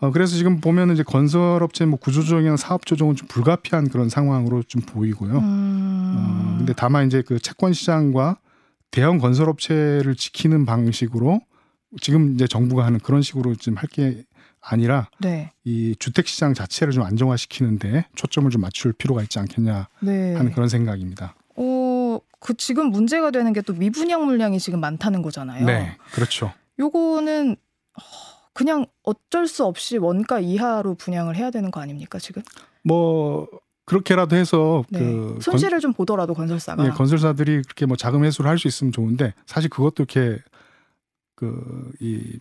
[0.00, 4.82] 어, 그래서 지금 보면은 이제 건설업체 뭐 구조조정이나 사업 조정은 좀 불가피한 그런 상황으로 좀
[4.82, 5.38] 보이고요.
[5.38, 6.14] 음.
[6.16, 8.38] 어, 근데 다만 이제 그 채권 시장과
[8.90, 11.40] 대형 건설업체를 지키는 방식으로
[12.00, 14.24] 지금 이제 정부가 하는 그런 식으로 좀할게
[14.60, 15.52] 아니라 네.
[15.64, 20.34] 이 주택 시장 자체를 좀 안정화시키는데 초점을 좀 맞출 필요가 있지 않겠냐 네.
[20.34, 21.34] 하는 그런 생각입니다.
[21.56, 25.64] 어, 그 지금 문제가 되는 게 또 미분양 물량이 지금 많다는 거잖아요.
[25.64, 26.52] 네, 그렇죠.
[26.78, 27.56] 요거는
[27.94, 28.02] 어,
[28.56, 32.42] 그냥 어쩔 수 없이 원가 이하로 분양을 해야 되는 거 아닙니까 지금?
[32.82, 33.46] 뭐
[33.84, 34.98] 그렇게라도 해서 네.
[34.98, 36.82] 그 손실을 좀 보더라도 건설사가.
[36.82, 40.38] 건, 예, 건설사들이 그렇게 뭐 자금 회수를 할 수 있으면 좋은데 사실 그것도 이렇게
[41.34, 42.38] 그이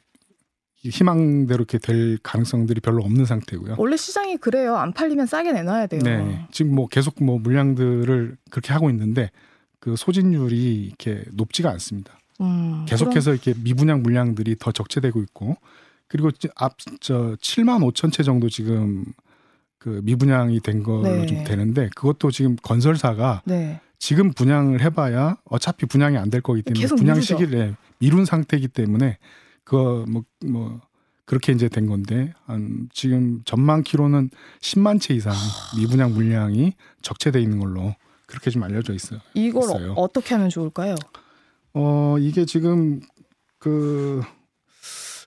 [0.78, 3.75] 희망대로 이렇게 될 가능성들이 별로 없는 상태고요.
[3.78, 4.75] 원래 시장이 그래요.
[4.78, 6.01] 안 팔리면 싸게 내놔야 돼요.
[6.04, 9.32] 네, 지금 뭐 계속 뭐 물량들을 그렇게 하고 있는데
[9.80, 12.17] 그 소진율이 이렇게 높지가 않습니다.
[12.41, 15.58] 음, 계속해서 이렇게 미분양 물량들이 더 적체되고 있고
[16.08, 19.06] 그리고 앞저 7만 5천 채 정도 지금
[19.80, 21.26] 그 미분양이 된 걸로 네.
[21.26, 23.80] 좀 되는데 그것도 지금 건설사가 네.
[24.00, 27.38] 지금 분양을 해봐야 어차피 분양이 안 될 거기 때문에 계속 분양 미루죠.
[27.38, 29.18] 시기를 미룬 상태이기 때문에
[29.63, 30.82] 그거 뭐, 뭐
[31.26, 34.30] 그렇게 이제 된 건데 한 지금 전망 키로는
[34.62, 35.34] 10만 채 이상
[35.78, 37.96] 미분양 물량이 적체돼 있는 걸로
[38.28, 39.20] 그렇게 좀 알려져 있어요.
[39.34, 39.94] 이걸 있어요.
[39.94, 40.96] 어, 어떻게 하면 좋을까요?
[41.74, 43.00] 어 이게 지금
[43.60, 44.22] 그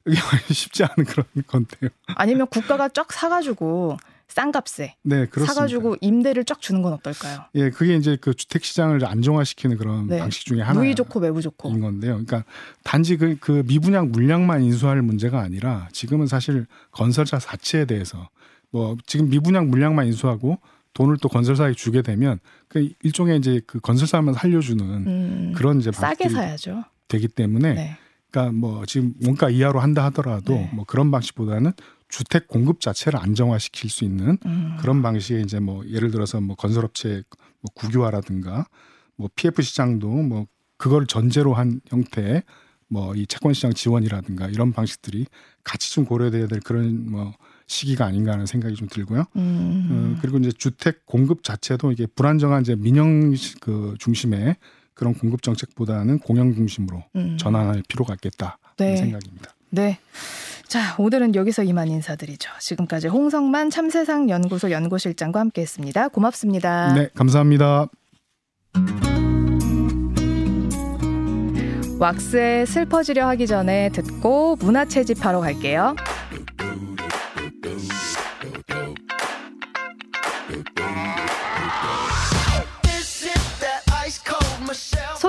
[0.53, 1.91] 쉽지 않은 그런 건데요.
[2.15, 3.97] 아니면 국가가 쫙 사가지고
[4.29, 5.55] 싼 값에 네, 그렇습니다.
[5.55, 7.47] 사가지고 임대를 쫙 주는 건 어떨까요?
[7.55, 10.19] 예, 그게 이제 그 주택 시장을 안정화시키는 그런 네.
[10.19, 11.71] 방식 중에 하나인 무이 좋고 매부 좋고.
[11.81, 12.13] 건데요.
[12.13, 12.45] 그러니까
[12.85, 18.29] 단지 그, 그 미분양 물량만 인수할 문제가 아니라 지금은 사실 건설사 자체에 대해서
[18.71, 20.59] 뭐 지금 미분양 물량만 인수하고
[20.93, 26.29] 돈을 또 건설사에 주게 되면 그 일종의 이제 그 건설사만 살려주는 음, 그런 이제 싸게
[26.29, 26.85] 사야죠.
[27.09, 27.99] 되기 때문에 네.
[28.31, 30.71] 그러니까 뭐 지금 원가 이하로 한다 하더라도 네.
[30.75, 31.73] 뭐 그런 방식보다는
[32.09, 34.77] 주택 공급 자체를 안정화시킬 수 있는 음.
[34.81, 37.23] 그런 방식의 이제 뭐 예를 들어서 뭐 건설업체
[37.61, 38.67] 뭐 국유화라든가
[39.17, 42.43] 뭐 PF 시장도 뭐 그걸 전제로 한 형태의
[42.91, 45.27] 뭐 이 채권 시장 지원이라든가 이런 방식들이
[45.63, 47.35] 같이 좀 고려돼야 될 그런 뭐
[47.67, 49.25] 시기가 아닌가 하는 생각이 좀 들고요.
[49.37, 50.15] 음.
[50.17, 54.57] 어, 그리고 이제 주택 공급 자체도 이게 불안정한 이제 민영 시- 그 중심의
[54.99, 57.39] 그런 공급 정책보다는 공영 중심으로 음.
[57.39, 58.97] 전환할 필요가 있겠다 네.
[58.97, 59.55] 생각입니다.
[59.71, 59.99] 네.
[60.67, 62.51] 자, 오늘은 여기서 이만 인사드리죠.
[62.59, 66.09] 지금까지 홍성만 참세상 연구소 연구실장과 함께했습니다.
[66.09, 66.93] 고맙습니다.
[66.95, 67.87] 네, 감사합니다.
[72.01, 75.95] 왁스에 슬퍼지려 하기 전에 듣고 문화 채집하러 갈게요.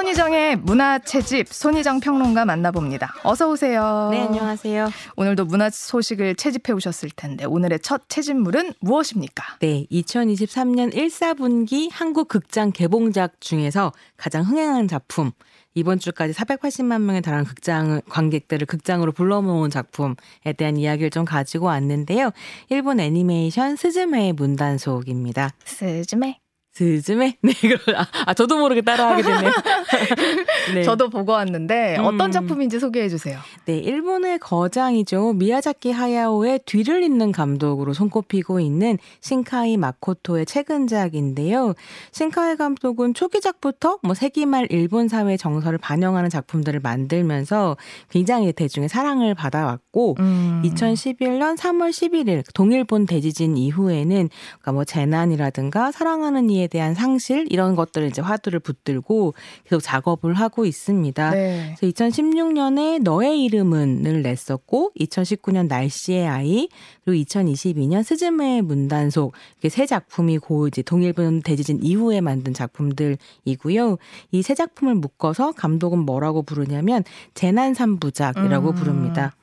[0.10, 3.14] 손희정의 문화 채집 손희정 평론가 만나봅니다.
[3.24, 4.10] 어서 오세요.
[4.12, 4.90] 네, 안녕하세요.
[5.16, 9.58] 오늘도 문화 소식을 채집해 오셨을 텐데 오늘의 첫 채집물은 무엇입니까?
[9.60, 15.32] 네, 2023년 1, 4분기 한국 극장 개봉작 중에서 가장 흥행한 작품.
[15.76, 20.16] 이번 주까지 480만 명에 달하는 극장 관객들을 극장으로 불러 모은 작품에
[20.58, 22.32] 대한 이야기를 좀 가지고 왔는데요.
[22.70, 25.52] 일본 애니메이션 스즈메의 문단속입니다.
[25.66, 26.40] 스즈메.
[26.72, 27.38] 스즈메?
[27.42, 29.52] 네, 그럼 아, 아, 저도 모르게 따라하게 되네요.
[30.76, 30.84] 네.
[30.84, 32.32] 저도 보고 왔는데 어떤 음.
[32.32, 33.40] 작품인지 소개해 주세요.
[33.66, 35.34] 네, 일본의 거장이죠.
[35.34, 41.74] 미야자키 하야오의 뒤를 잇는 감독으로 손꼽히고 있는 신카이 마코토의 최근작인데요.
[42.12, 47.78] 신카이 감독은 초기작부터 뭐 세기말 일본 사회 정서를 반영하는 작품들을 만들면서
[48.10, 50.62] 굉장히 대중의 사랑을 받아왔고 음.
[50.66, 58.08] 2011년 3월 11일 동일본 대지진 이후에는 그러니까 뭐 재난이라든가 사랑하는 이에 대한 상실 이런 것들을
[58.08, 61.32] 이제 화두를 붙들고 계속 작업을 하고 있습니다.
[61.32, 61.76] 네.
[61.80, 66.68] 그래서 2016년에 너의 이름은을 냈었고 2019년 날씨의 아이
[67.06, 73.98] 그리고 2022년 스즈메의 문단속 이게 세 작품이 고 이제 동일본 대지진 이후에 만든 작품들이고요.
[74.32, 77.04] 이 세 작품을 묶어서 감독은 뭐라고 부르냐면
[77.36, 78.74] 재난 삼부작이라고 음.
[78.74, 79.36] 부릅니다.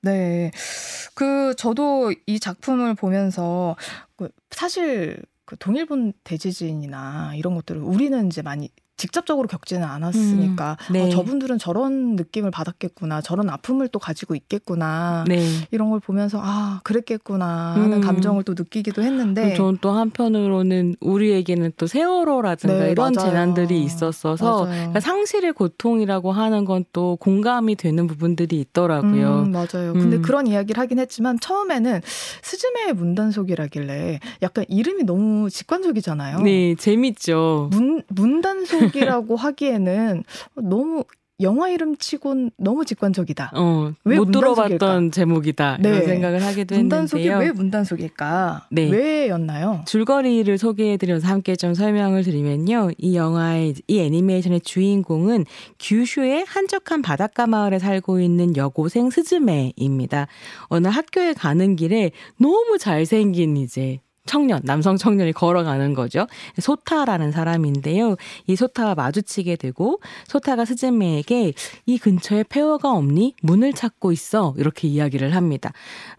[0.00, 0.52] 네.
[1.14, 3.74] 그 저도 이 작품을 보면서
[4.16, 8.70] 그 사실 그 동일본 대지진이나 이런 것들을 우리는 이제 많이
[9.04, 11.02] 직접적으로 겪지는 않았으니까 음, 네.
[11.02, 15.44] 어, 저분들은 저런 느낌을 받았겠구나, 저런 아픔을 또 가지고 있겠구나 네.
[15.70, 18.00] 이런 걸 보면서 아 그랬겠구나 하는 음.
[18.00, 23.30] 감정을 또 느끼기도 했는데 저는 또 한편으로는 우리에게는 또 세월호라든가 네, 이런 맞아요.
[23.30, 24.64] 재난들이 있었어서.
[24.64, 29.44] 그러니까 상실의 고통이라고 하는 건 또 공감이 되는 부분들이 있더라고요.
[29.46, 29.92] 음, 맞아요.
[29.94, 30.22] 근데 음.
[30.22, 32.00] 그런 이야기를 하긴 했지만 처음에는
[32.42, 36.40] 스즈메의 문단속이라길래 약간 이름이 너무 직관적이잖아요.
[36.40, 37.68] 네, 재밌죠.
[37.72, 40.24] 문 문단속 이라고 하기에는
[40.56, 41.04] 너무
[41.40, 43.50] 영화 이름 치곤 너무 직관적이다.
[43.56, 44.78] 어, 왜못 문단속일까?
[44.78, 45.88] 들어봤던 제목이다 네.
[45.88, 47.48] 이런 생각을 하기도 문단속이 했는데요.
[47.48, 48.68] 왜 문단속일까?
[48.70, 48.88] 네.
[48.88, 49.82] 왜였나요?
[49.84, 52.90] 줄거리를 소개해드려서 함께 좀 설명을 드리면요.
[52.98, 55.44] 이 영화의 이 애니메이션의 주인공은
[55.80, 60.28] 규슈의 한적한 바닷가 마을에 살고 있는 여고생 스즈메입니다.
[60.68, 66.26] 어느 학교에 가는 길에 너무 잘생긴 이제 청년, 남성 청년이 걸어가는 거죠.
[66.58, 68.16] 소타라는 사람인데요.
[68.46, 71.52] 이 소타와 마주치게 되고 소타가 스즈메에게
[71.86, 73.34] 이 근처에 폐허가 없니?
[73.42, 74.54] 문을 찾고 있어.
[74.56, 75.72] 이렇게 이야기를 합니다.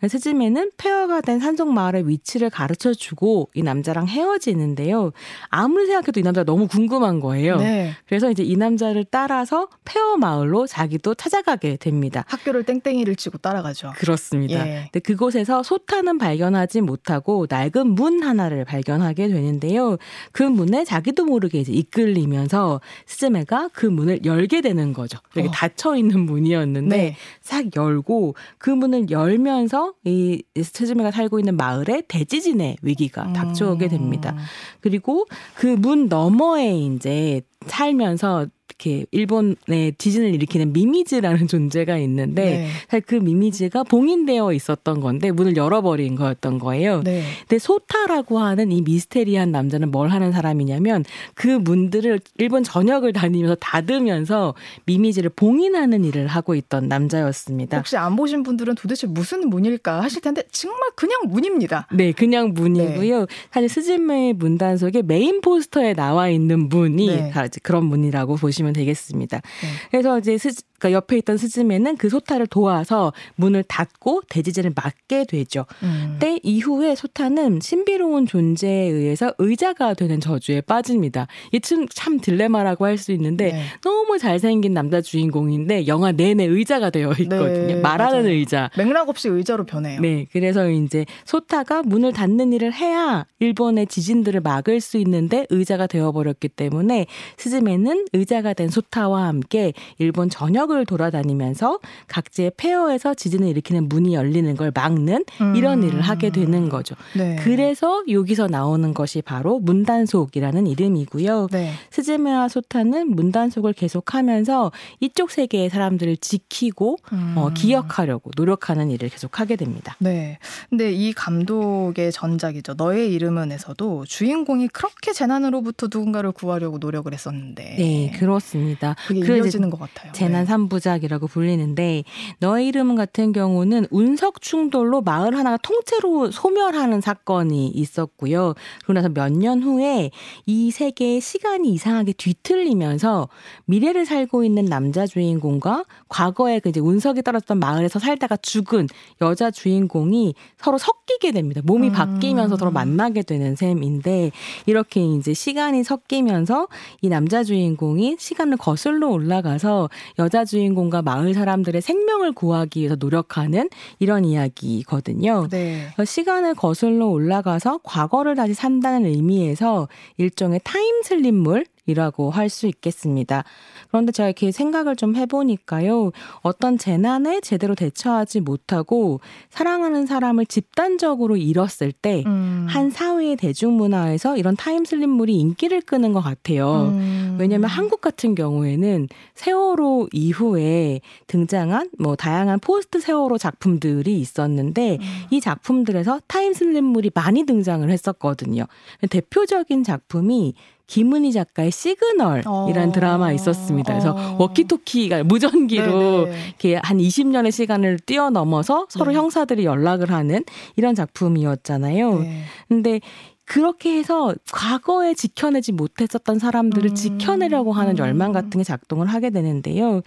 [0.08, 5.12] 스즈메는 폐허가 된 산속 마을의 위치를 가르쳐 주고 이 남자랑 헤어지는데요.
[5.50, 7.58] 아무리 생각해도 이 남자가 너무 궁금한 거예요.
[7.58, 7.94] 네.
[8.08, 12.24] 그래서 이제 이 남자를 따라서 폐허 마을로 자기도 찾아가게 됩니다.
[12.28, 13.94] 학교를 땡땡이를 치고 따라가죠.
[13.96, 14.68] 그렇습니다.
[14.68, 14.90] 예.
[14.92, 19.98] 근데 그곳에서 소타는 발견하지 못하고 낡은 문 하나를 발견하게 되는데요.
[20.32, 25.18] 그 문에 자기도 모르게 이제 이끌리면서 스즈메가 그 문을 열게 되는 거죠.
[25.36, 25.52] 이렇게 어.
[25.52, 27.16] 닫혀 있는 문이었는데 네.
[27.42, 34.34] 싹 열고 그 문을 열면서 이 스즈메가 살고 있는 마을에 대지진의 위기가 닥쳐오게 됩니다.
[34.36, 34.44] 음.
[34.82, 42.68] 그리고 그 문 너머에 이제 살면서 이렇게 일본의 지진을 일으키는 미미즈라는 존재가 있는데 네.
[42.90, 47.02] 사실 그 미미즈가 봉인되어 있었던 건데 문을 열어버린 거였던 거예요.
[47.04, 47.24] 네.
[47.42, 54.56] 근데 소타라고 하는 이 미스테리한 남자는 뭘 하는 사람이냐면 그 문들을 일본 전역을 다니면서 닫으면서
[54.86, 57.78] 미미즈를 봉인하는 일을 하고 있던 남자였습니다.
[57.78, 61.88] 혹시 안 보신 분들은 도대체 무슨 문일까 하실 텐데 정말 그냥 문입니다.
[61.94, 63.28] 네, 그냥 문이고요.
[63.52, 67.32] 사실 스즈메의 문단 속에 메인 포스터에 나와 있는 문이 네.
[67.32, 69.38] 다 그런 문이라고 보시면 되겠습니다.
[69.38, 69.68] 네.
[69.92, 75.66] 그래서 이제 스, 그러니까 옆에 있던 스즈메는 그 소타를 도와서 문을 닫고 대지진을 막게 되죠.
[75.84, 76.18] 음.
[76.20, 81.28] 때 이후에 소타는 신비로운 존재에 의해서 의자가 되는 저주에 빠집니다.
[81.52, 83.62] 이 참, 참 딜레마라고 할 수 있는데 네.
[83.84, 87.68] 너무 잘생긴 남자 주인공인데 영화 내내 의자가 되어 있거든요.
[87.68, 88.30] 네, 말하는 맞아요.
[88.34, 88.70] 의자.
[88.78, 90.00] 맥락 없이 의자로 변해요.
[90.00, 96.50] 네, 그래서 이제 소타가 문을 닫는 일을 해야 일본의 지진들을 막을 수 있는데 의자가 되어버렸기
[96.50, 97.06] 때문에
[97.38, 104.72] 스즈메는 의자가 된 소타와 함께 일본 전역을 돌아다니면서 각지의 폐허에서 지진을 일으키는 문이 열리는 걸
[104.74, 105.88] 막는 이런 음.
[105.88, 106.96] 일을 하게 되는 거죠.
[107.16, 107.36] 네.
[107.40, 111.48] 그래서 여기서 나오는 것이 바로 문단속이라는 이름이고요.
[111.52, 111.72] 네.
[111.92, 116.98] 스즈메와 소타는 문단속을 계속하면서 이쪽 세계의 사람들을 지키고
[117.36, 117.54] 어, 음.
[117.54, 119.96] 기억하려고 노력하는 일을 계속하게 됩니다.
[120.00, 120.38] 네.
[120.70, 122.74] 근데 이 감독의 전작이죠.
[122.74, 127.76] 너의 이름은에서도 주인공이 그렇게 재난으로부터 누군가를 구하려고 노력을 했었는데.
[127.78, 128.96] 네, 그 렇습니다.
[129.08, 130.12] 그게 이어지는 것 같아요.
[130.14, 130.46] 재난 네.
[130.46, 132.04] 삼부작이라고 불리는데
[132.40, 138.54] 너의 이름은 같은 경우는 운석 충돌로 마을 하나가 통째로 소멸하는 사건이 있었고요.
[138.84, 140.12] 그러고 나서 몇 년 후에
[140.46, 143.28] 이 세계의 시간이 이상하게 뒤틀리면서
[143.66, 148.88] 미래를 살고 있는 남자 주인공과 과거에 그 이제 운석이 떨어졌던 마을에서 살다가 죽은
[149.22, 151.62] 여자 주인공이 서로 섞이게 됩니다.
[151.66, 151.94] 몸이 음.
[151.94, 154.32] 바뀌면서 서로 만나게 되는 셈인데
[154.66, 156.68] 이렇게 이제 시간이 섞이면서
[157.02, 164.26] 이 남자 주인공이 시간을 거슬러 올라가서 여자 주인공과 마을 사람들의 생명을 구하기 위해서 노력하는 이런
[164.26, 165.48] 이야기거든요.
[165.50, 165.88] 네.
[166.04, 173.44] 시간을 거슬러 올라가서 과거를 다시 산다는 의미에서 일종의 타임슬립물 이라고 할 수 있겠습니다.
[173.90, 176.12] 그런데 제가 이렇게 생각을 좀 해보니까요.
[176.42, 179.20] 어떤 재난에 제대로 대처하지 못하고
[179.50, 182.66] 사랑하는 사람을 집단적으로 잃었을 때 음.
[182.70, 186.94] 한 사회의 대중문화에서 이런 타임슬립물이 인기를 끄는 것 같아요.
[186.94, 187.36] 음.
[187.40, 195.06] 왜냐하면 한국 같은 경우에는 세월호 이후에 등장한 뭐 다양한 포스트 세월호 작품들이 있었는데 음.
[195.32, 198.66] 이 작품들에서 타임슬립물이 많이 등장을 했었거든요.
[199.10, 200.54] 대표적인 작품이
[200.88, 202.92] 김은희 작가의 시그널이라는 어.
[202.92, 203.94] 드라마 있었습니다.
[203.94, 204.38] 그래서 어.
[204.40, 206.48] 워키토키가 무전기로 네네.
[206.48, 209.18] 이렇게 한 20년의 시간을 뛰어넘어서 서로 네.
[209.18, 210.44] 형사들이 연락을 하는
[210.76, 212.20] 이런 작품이었잖아요.
[212.20, 212.44] 네.
[212.68, 213.00] 근데
[213.46, 216.96] 그렇게 해서 과거에 지켜내지 못했었던 사람들을 음.
[216.96, 220.02] 지켜내려고 하는 열망 같은 게 작동을 하게 되는데요.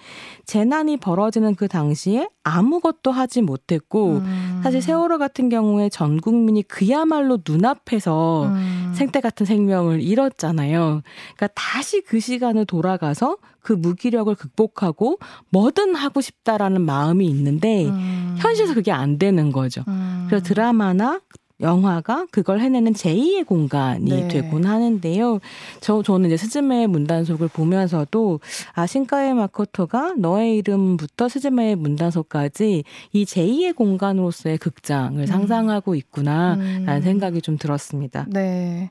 [0.44, 4.61] 재난이 벌어지는 그 당시에 아무것도 하지 못했고 음.
[4.64, 8.92] 사실 세월호 같은 경우에 전 국민이 그야말로 눈앞에서 음.
[8.94, 11.03] 생태 같은 생명을 잃었잖아요.
[11.37, 15.18] 그러니까 다시 그 시간을 돌아가서 그 무기력을 극복하고
[15.51, 18.35] 뭐든 하고 싶다라는 마음이 있는데 음.
[18.38, 19.85] 현실에서 그게 안 되는 거죠.
[19.87, 20.27] 음.
[20.29, 21.20] 그래서 드라마나
[21.61, 24.29] 영화가 그걸 해내는 제2의 공간이 네.
[24.29, 25.40] 되곤 하는데요.
[25.81, 28.40] 저 저는 이제 스즈메의 문단속을 보면서도
[28.75, 37.03] 아 신카의 마코토가 너의 이름부터 스즈메의 문단속까지 이 제2의 공간으로서의 극장을 상상하고 있구나라는 음.
[37.03, 38.27] 생각이 좀 들었습니다.
[38.29, 38.90] 네.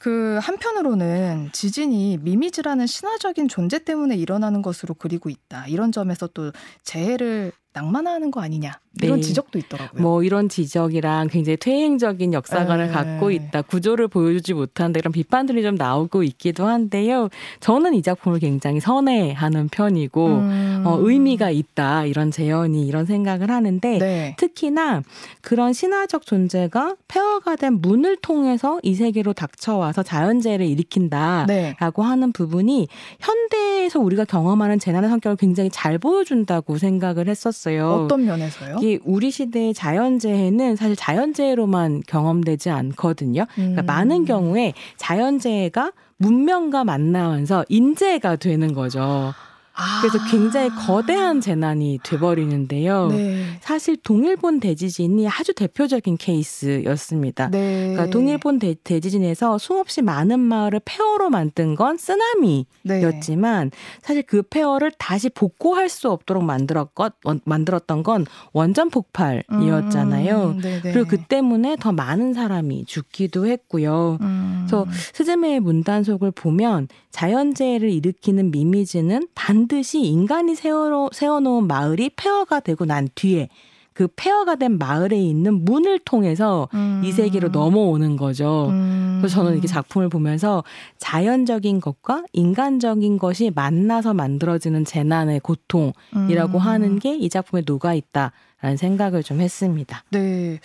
[0.00, 5.66] 그 한편으로는 지진이 미미즈라는 신화적인 존재 때문에 일어나는 것으로 그리고 있다.
[5.66, 6.52] 이런 점에서 또
[6.82, 8.80] 재해를 낭만화하는 거 아니냐.
[9.02, 9.22] 이런 네.
[9.22, 10.02] 지적도 있더라고요.
[10.02, 12.92] 뭐 이런 지적이랑 굉장히 퇴행적인 역사관을 네.
[12.92, 13.62] 갖고 있다.
[13.62, 14.98] 구조를 보여주지 못한다.
[14.98, 17.28] 이런 비판들이 좀 나오고 있기도 한데요.
[17.60, 20.82] 저는 이 작품을 굉장히 선회하는 편이고 음.
[20.84, 22.06] 어, 의미가 있다.
[22.06, 24.34] 이런 재현이 이런 생각을 하는데 네.
[24.36, 25.02] 특히나
[25.40, 31.44] 그런 신화적 존재가 폐허가 된 문을 통해서 이 세계로 닥쳐와서 자연재해를 일으킨다.
[31.46, 31.76] 네.
[31.78, 32.88] 라고 하는 부분이
[33.20, 38.04] 현대에서 우리가 경험하는 재난의 성격을 굉장히 잘 보여준다고 생각을 했었 어요.
[38.04, 38.78] 어떤 면에서요?
[38.80, 43.46] 이게 우리 시대의 자연재해는 사실 자연재해로만 경험되지 않거든요.
[43.54, 43.86] 그러니까 음.
[43.86, 49.32] 많은 경우에 자연재해가 문명과 만나면서 인재가 되는 거죠.
[49.74, 50.00] 아.
[50.02, 53.08] 그래서 굉장히 거대한 재난이 돼버리는데요.
[53.08, 53.44] 네.
[53.60, 57.48] 사실 동일본 대지진이 아주 대표적인 케이스였습니다.
[57.50, 57.88] 네.
[57.92, 63.02] 그러니까 동일본 대, 대지진에서 수없이 많은 마을을 폐허로 만든 건 쓰나미 네.
[63.02, 63.70] 였지만
[64.02, 70.54] 사실 그 폐허를 다시 복구할 수 없도록 만들었건 원- 만들었던 건 원전 폭발이었잖아요.
[70.56, 70.92] 음, 네네.
[70.92, 74.18] 그리고 그 때문에 더 많은 사람이 죽기도 했고요.
[74.20, 74.66] 음.
[74.66, 82.84] 그래서 스즈메의 문단속을 보면 자연재해를 일으키는 미미즈는 반 드시 인간이 세워, 세워놓은 마을이 폐허가 되고
[82.84, 83.48] 난 뒤에
[83.92, 87.02] 그 폐허가 된 마을에 있는 문을 통해서 음.
[87.04, 88.68] 이 세계로 넘어오는 거죠.
[88.70, 89.18] 음.
[89.20, 90.64] 그래서 저는 이렇게 작품을 보면서
[90.98, 96.58] 자연적인 것과 인간적인 것이 만나서 만들어지는 재난의 고통이라고 음.
[96.58, 100.04] 하는 게 이 작품에 녹아 있다 라는 생각을 좀 했습니다.
[100.10, 100.60] 네.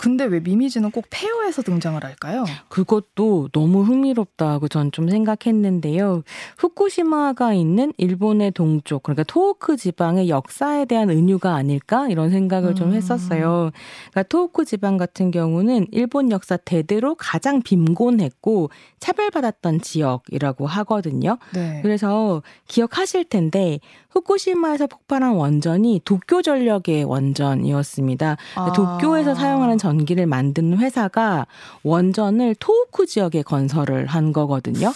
[0.00, 2.46] 근데 왜 미미즈는 꼭 폐허에서 등장을 할까요?
[2.70, 6.22] 그것도 너무 흥미롭다고 전 좀 생각했는데요.
[6.58, 12.94] 후쿠시마가 있는 일본의 동쪽, 그러니까 토호크 지방의 역사에 대한 은유가 아닐까 이런 생각을 좀 음.
[12.94, 13.70] 했었어요.
[14.10, 21.38] 그러니까 토호크 지방 같은 경우는 일본 역사 대대로 가장 빈곤했고 차별받았던 지역이라고 하거든요.
[21.54, 21.80] 네.
[21.82, 23.78] 그래서 기억하실 텐데
[24.10, 28.36] 후쿠시마에서 폭발한 원전이 도쿄 전력의 원전이었습니다.
[28.56, 28.72] 아.
[28.72, 31.46] 도쿄에서 사용하는 전기를 만드는 회사가
[31.82, 34.92] 원전을 토호쿠 지역에 건설을 한 거거든요.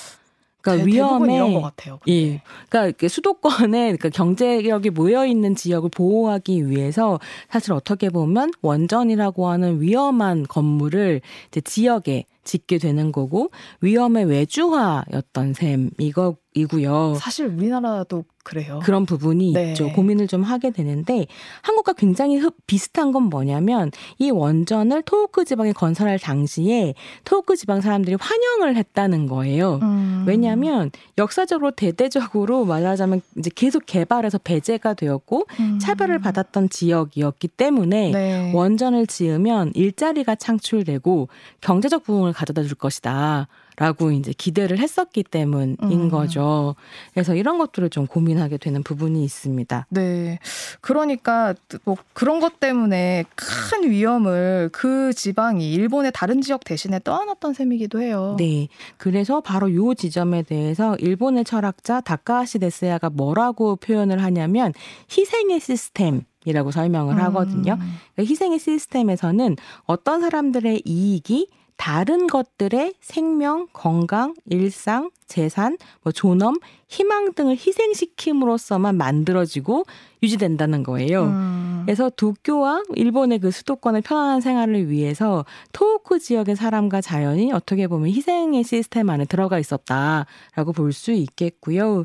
[0.64, 2.00] 그러니까 위험에 이런 것 같아요.
[2.08, 2.40] 예.
[2.68, 9.82] 그러니까 이렇게 수도권에 그러니까 경제력이 모여 있는 지역을 보호하기 위해서 사실 어떻게 보면 원전이라고 하는
[9.82, 17.16] 위험한 건물을 이제 지역에 짓게 되는 거고 위험의 외주화였던 셈 이거 이고요.
[17.18, 18.78] 사실 우리나라도 그래요.
[18.84, 19.70] 그런 부분이 네.
[19.70, 19.90] 있죠.
[19.92, 21.26] 고민을 좀 하게 되는데
[21.62, 28.16] 한국과 굉장히 흡- 비슷한 건 뭐냐면 이 원전을 토호크 지방에 건설할 당시에 토호크 지방 사람들이
[28.20, 29.80] 환영을 했다는 거예요.
[29.82, 30.24] 음.
[30.28, 35.78] 왜냐하면 역사적으로 대대적으로 말하자면 이제 계속 개발해서 배제가 되었고 음.
[35.80, 38.52] 차별을 받았던 지역이었기 때문에 네.
[38.54, 41.28] 원전을 지으면 일자리가 창출되고
[41.62, 43.48] 경제적 부흥을 가져다 줄 것이다.
[43.76, 46.08] 라고 이제 기대를 했었기 때문인 음.
[46.08, 46.76] 거죠.
[47.12, 49.86] 그래서 이런 것들을 좀 고민하게 되는 부분이 있습니다.
[49.90, 50.38] 네.
[50.80, 58.00] 그러니까 뭐 그런 것 때문에 큰 위험을 그 지방이 일본의 다른 지역 대신에 떠안았던 셈이기도
[58.00, 58.36] 해요.
[58.38, 58.68] 네.
[58.96, 64.72] 그래서 바로 요 지점에 대해서 일본의 철학자 다카하시 데스야가 뭐라고 표현을 하냐면
[65.10, 67.78] 희생의 시스템 이라고 설명을 하거든요.
[67.80, 67.94] 음.
[68.18, 71.48] 희생의 시스템에서는 어떤 사람들의 이익이
[71.84, 76.58] 다른 것들의 생명, 건강, 일상, 재산, 뭐 존엄,
[76.88, 79.84] 희망 등을 희생시킴으로써만 만들어지고
[80.22, 81.24] 유지된다는 거예요.
[81.24, 81.82] 음.
[81.84, 88.64] 그래서 도쿄와 일본의 그 수도권의 편안한 생활을 위해서 토호쿠 지역의 사람과 자연이 어떻게 보면 희생의
[88.64, 92.04] 시스템 안에 들어가 있었다라고 볼 수 있겠고요.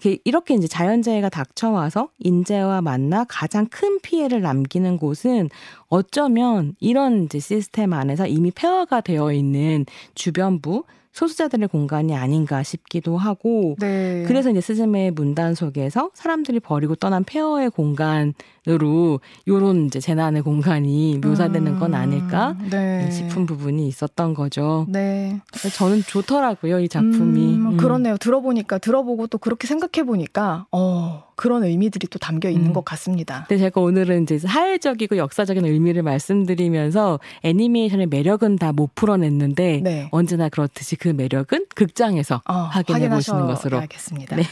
[0.00, 5.50] 이렇게- 이렇게 이제 자연재해가 닥쳐와서 인재와 만나 가장 큰 피해를 남기는 곳은
[5.88, 10.84] 어쩌면 이런 이제 시스템 안에서 이미 폐허가 되어 있는 주변부
[11.18, 14.22] 소수자들의 공간이 아닌가 싶기도 하고 네.
[14.28, 18.32] 그래서 이제 스즈메의 문단 속에서 사람들이 버리고 떠난 폐허의 공간으
[18.76, 23.10] 로 요런 이제 재난의 공간이 묘사되는 건 아닐까 네.
[23.10, 24.84] 싶은 부분이 있었던 거죠.
[24.88, 25.40] 네.
[25.74, 27.54] 저는 좋더라고요 이 작품이.
[27.54, 27.76] 음, 음.
[27.78, 28.16] 그렇네요.
[28.18, 32.72] 들어보니까 들어보고 또 그렇게 생각해 보니까 어 그런 의미들이 또 담겨 있는 음.
[32.72, 33.44] 것 같습니다.
[33.48, 40.08] 근데 제가 오늘은 이제 사회적이고 역사적인 의미를 말씀드리면서 애니메이션의 매력은 다 못 풀어냈는데 네.
[40.12, 43.78] 언제나 그렇듯이 그 매력은 극장에서 어, 확인해 보시는 것으로.
[43.80, 44.36] 알겠습니다.
[44.36, 44.42] 네.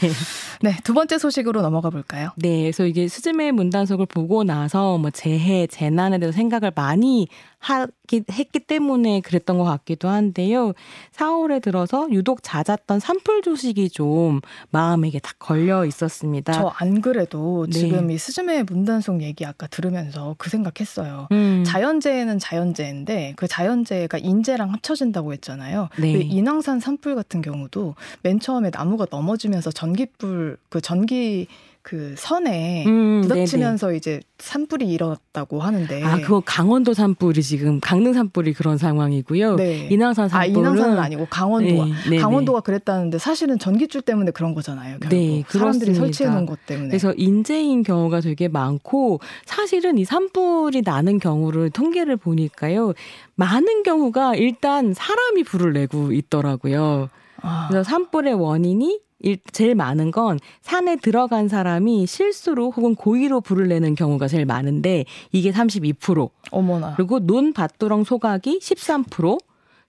[0.61, 2.31] 네, 두 번째 소식으로 넘어가 볼까요?
[2.35, 7.27] 네, 그래서 이게 스즈메의 문단속을 보고 나서 뭐 재해, 재난에 대해서 생각을 많이
[7.59, 10.73] 하기 했기 때문에 그랬던 것 같기도 한데요.
[11.15, 16.53] 4월에 들어서 유독 잦았던 산불 소식이 좀 마음에 딱 걸려 있었습니다.
[16.53, 17.79] 저 안 그래도 네.
[17.79, 21.27] 지금 이 스즈메의 문단속 얘기 아까 들으면서 그 생각했어요.
[21.31, 25.89] 음, 자연재해는 자연재해인데 그 자연재해가 인재랑 합쳐진다고 했잖아요.
[25.99, 26.13] 네.
[26.13, 31.47] 그 인왕산 산불 같은 경우도 맨 처음에 나무가 넘어지면서 전기불 그 전기
[31.87, 36.05] 그 선에 음, 부닥치면서 이제 산불이 일어났다고 하는데 네네.
[36.05, 39.55] 아, 그거 강원도 산불이 지금 강릉 산불이 그런 상황이고요.
[39.55, 39.87] 네.
[39.89, 42.17] 인왕산 아 산불은 인왕산은 아니고 강원도가 네, 네네.
[42.17, 44.97] 강원도가 그랬다는데 사실은 전기줄 때문에 그런 거잖아요.
[44.99, 45.93] 결국 네, 사람들이.
[45.93, 46.89] 설치해 놓은 것 때문에.
[46.89, 52.95] 그래서 인재인 경우가 되게 많고 사실은 이 산불이 나는 경우를 통계를 보니까요.
[53.35, 57.07] 많은 경우가 일단 사람이 불을 내고 있더라고요.
[57.41, 63.67] 아, 그래서 산불의 원인이 일- 제일 많은 건 산에 들어간 사람이 실수로 혹은 고의로 불을
[63.67, 66.29] 내는 경우가 제일 많은데 이게 32%.
[66.51, 66.93] 어머나.
[66.95, 69.37] 그리고 논 밭두렁 소각이 13%,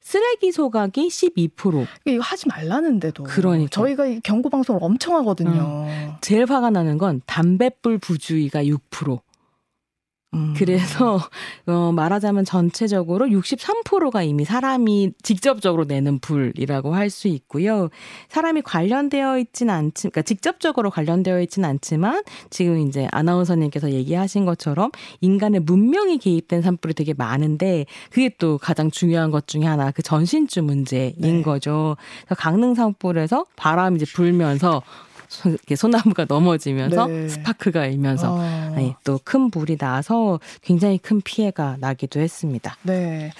[0.01, 1.87] 쓰레기 소각이 12%.
[2.07, 3.25] 이거 하지 말라는데도.
[3.25, 3.69] 그러니까.
[3.71, 5.87] 저희가 이 경고 방송을 엄청 하거든요.
[6.21, 9.21] 제일 화가 나는 건 담뱃불 부주의가 6%.
[10.35, 10.55] 음.
[10.57, 11.19] 그래서
[11.67, 17.89] 어, 말하자면 전체적으로 63%가 이미 사람이 직접적으로 내는 불이라고 할 수 있고요.
[18.29, 24.91] 사람이 관련되어 있지는 않지, 그러니까 직접적으로 관련되어 있지는 않지만 지금 이제 아나운서님께서 얘기하신 것처럼
[25.23, 30.63] 인간의 문명이 개입된 산불이 되게 많은데 그게 또 가장 중요한 것 중에 하나 그 전신주
[30.63, 31.43] 문제인 네.
[31.43, 31.97] 거죠.
[32.27, 34.83] 그래서 강릉 산불에서 바람이 이제 불면서
[35.29, 37.29] 소- 이렇게 소나무가 넘어지면서 네.
[37.29, 38.73] 스파크가 일면서 어.
[38.75, 42.77] 네, 또큰 불이 나서 굉장히 큰 피해가 나기도 했습니다.
[42.83, 43.31] 네.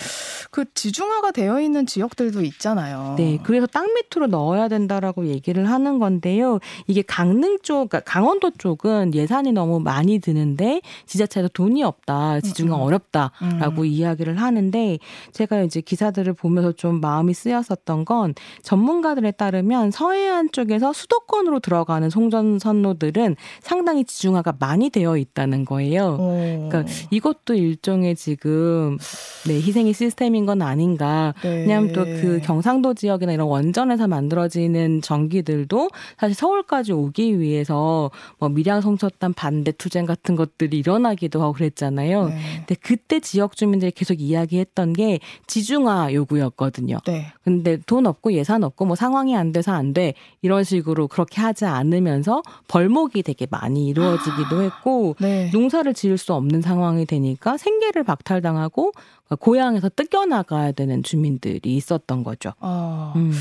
[0.51, 3.15] 그 지중화가 되어 있는 지역들도 있잖아요.
[3.19, 6.59] 네, 그래서 땅 밑으로 넣어야 된다라고 얘기를 하는 건데요.
[6.87, 12.81] 이게 강릉 쪽, 그러니까 강원도 쪽은 예산이 너무 많이 드는데 지자체에서 돈이 없다, 지중화 음,
[12.81, 12.83] 음.
[12.87, 13.87] 어렵다라고 음.
[13.87, 14.99] 이야기를 하는데
[15.33, 22.11] 제가 이제 기사들을 보면서 좀 마음이 쓰였었던 건 전문가들에 따르면 서해안 쪽에서 수도권으로 들어 가는
[22.11, 26.17] 송전선로들은 상당히 지중화가 많이 되어 있다는 거예요.
[26.21, 26.69] 어.
[26.69, 28.99] 그러니까 이것도 일종의 지금
[29.47, 31.35] 네, 희생의 시스템인 건 아닌가.
[31.43, 31.61] 네.
[31.61, 38.81] 왜냐하면 또 그 경상도 지역이나 이런 원전에서 만들어지는 전기들도 사실 서울까지 오기 위해서 뭐 밀양
[38.81, 42.29] 송첩단 반대 투쟁 같은 것들이 일어나기도 하고 그랬잖아요.
[42.29, 42.39] 네.
[42.59, 46.99] 근데 그때 지역 주민들이 계속 이야기했던 게 지중화 요구였거든요.
[47.07, 47.33] 네.
[47.45, 50.15] 근데 돈 없고 예산 없고 뭐 상황이 안 돼서 안 돼.
[50.43, 55.51] 이런 식으로 그렇게 하지 않으면서 벌목이 되게 많이 이루어지기도 했고 네.
[55.53, 58.93] 농사를 지을 수 없는 상황이 되니까 생계를 박탈당하고
[59.39, 62.53] 고향에서 뜯겨나가야 되는 주민들이 있었던 거죠.
[62.61, 63.33] 아, 음.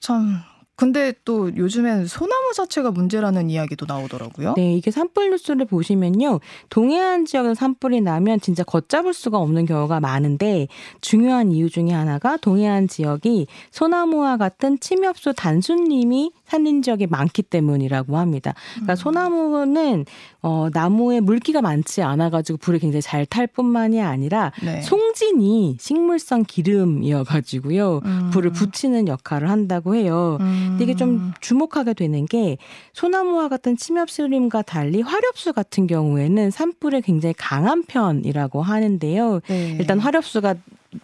[0.00, 0.40] 참.
[0.76, 4.54] 근데 또 요즘엔 소나무 자체가 문제라는 이야기도 나오더라고요.
[4.58, 6.38] 네, 이게 산불 뉴스를 보시면요.
[6.68, 10.68] 동해안 지역에서 산불이 나면 진짜 걷잡을 수가 없는 경우가 많은데
[11.00, 18.54] 중요한 이유 중에 하나가 동해안 지역이 소나무와 같은 침엽수 단순림이 산린 지역이 많기 때문이라고 합니다.
[18.74, 18.96] 그러니까 음.
[18.96, 20.04] 소나무는
[20.42, 24.80] 어, 나무에 물기가 많지 않아가지고 불을 굉장히 잘 탈 뿐만이 아니라 네.
[24.80, 28.00] 송진이 식물성 기름이어가지고요.
[28.04, 28.30] 음.
[28.32, 30.38] 불을 붙이는 역할을 한다고 해요.
[30.40, 30.66] 음.
[30.70, 32.56] 근데 이게 좀 주목하게 되는 게
[32.92, 39.40] 소나무와 같은 침엽 수림과 달리 화렵수 같은 경우에는 산불에 굉장히 강한 편이라고 하는데요.
[39.48, 39.76] 네.
[39.78, 40.54] 일단 화렵수가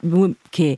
[0.00, 0.76] 뭐 이렇게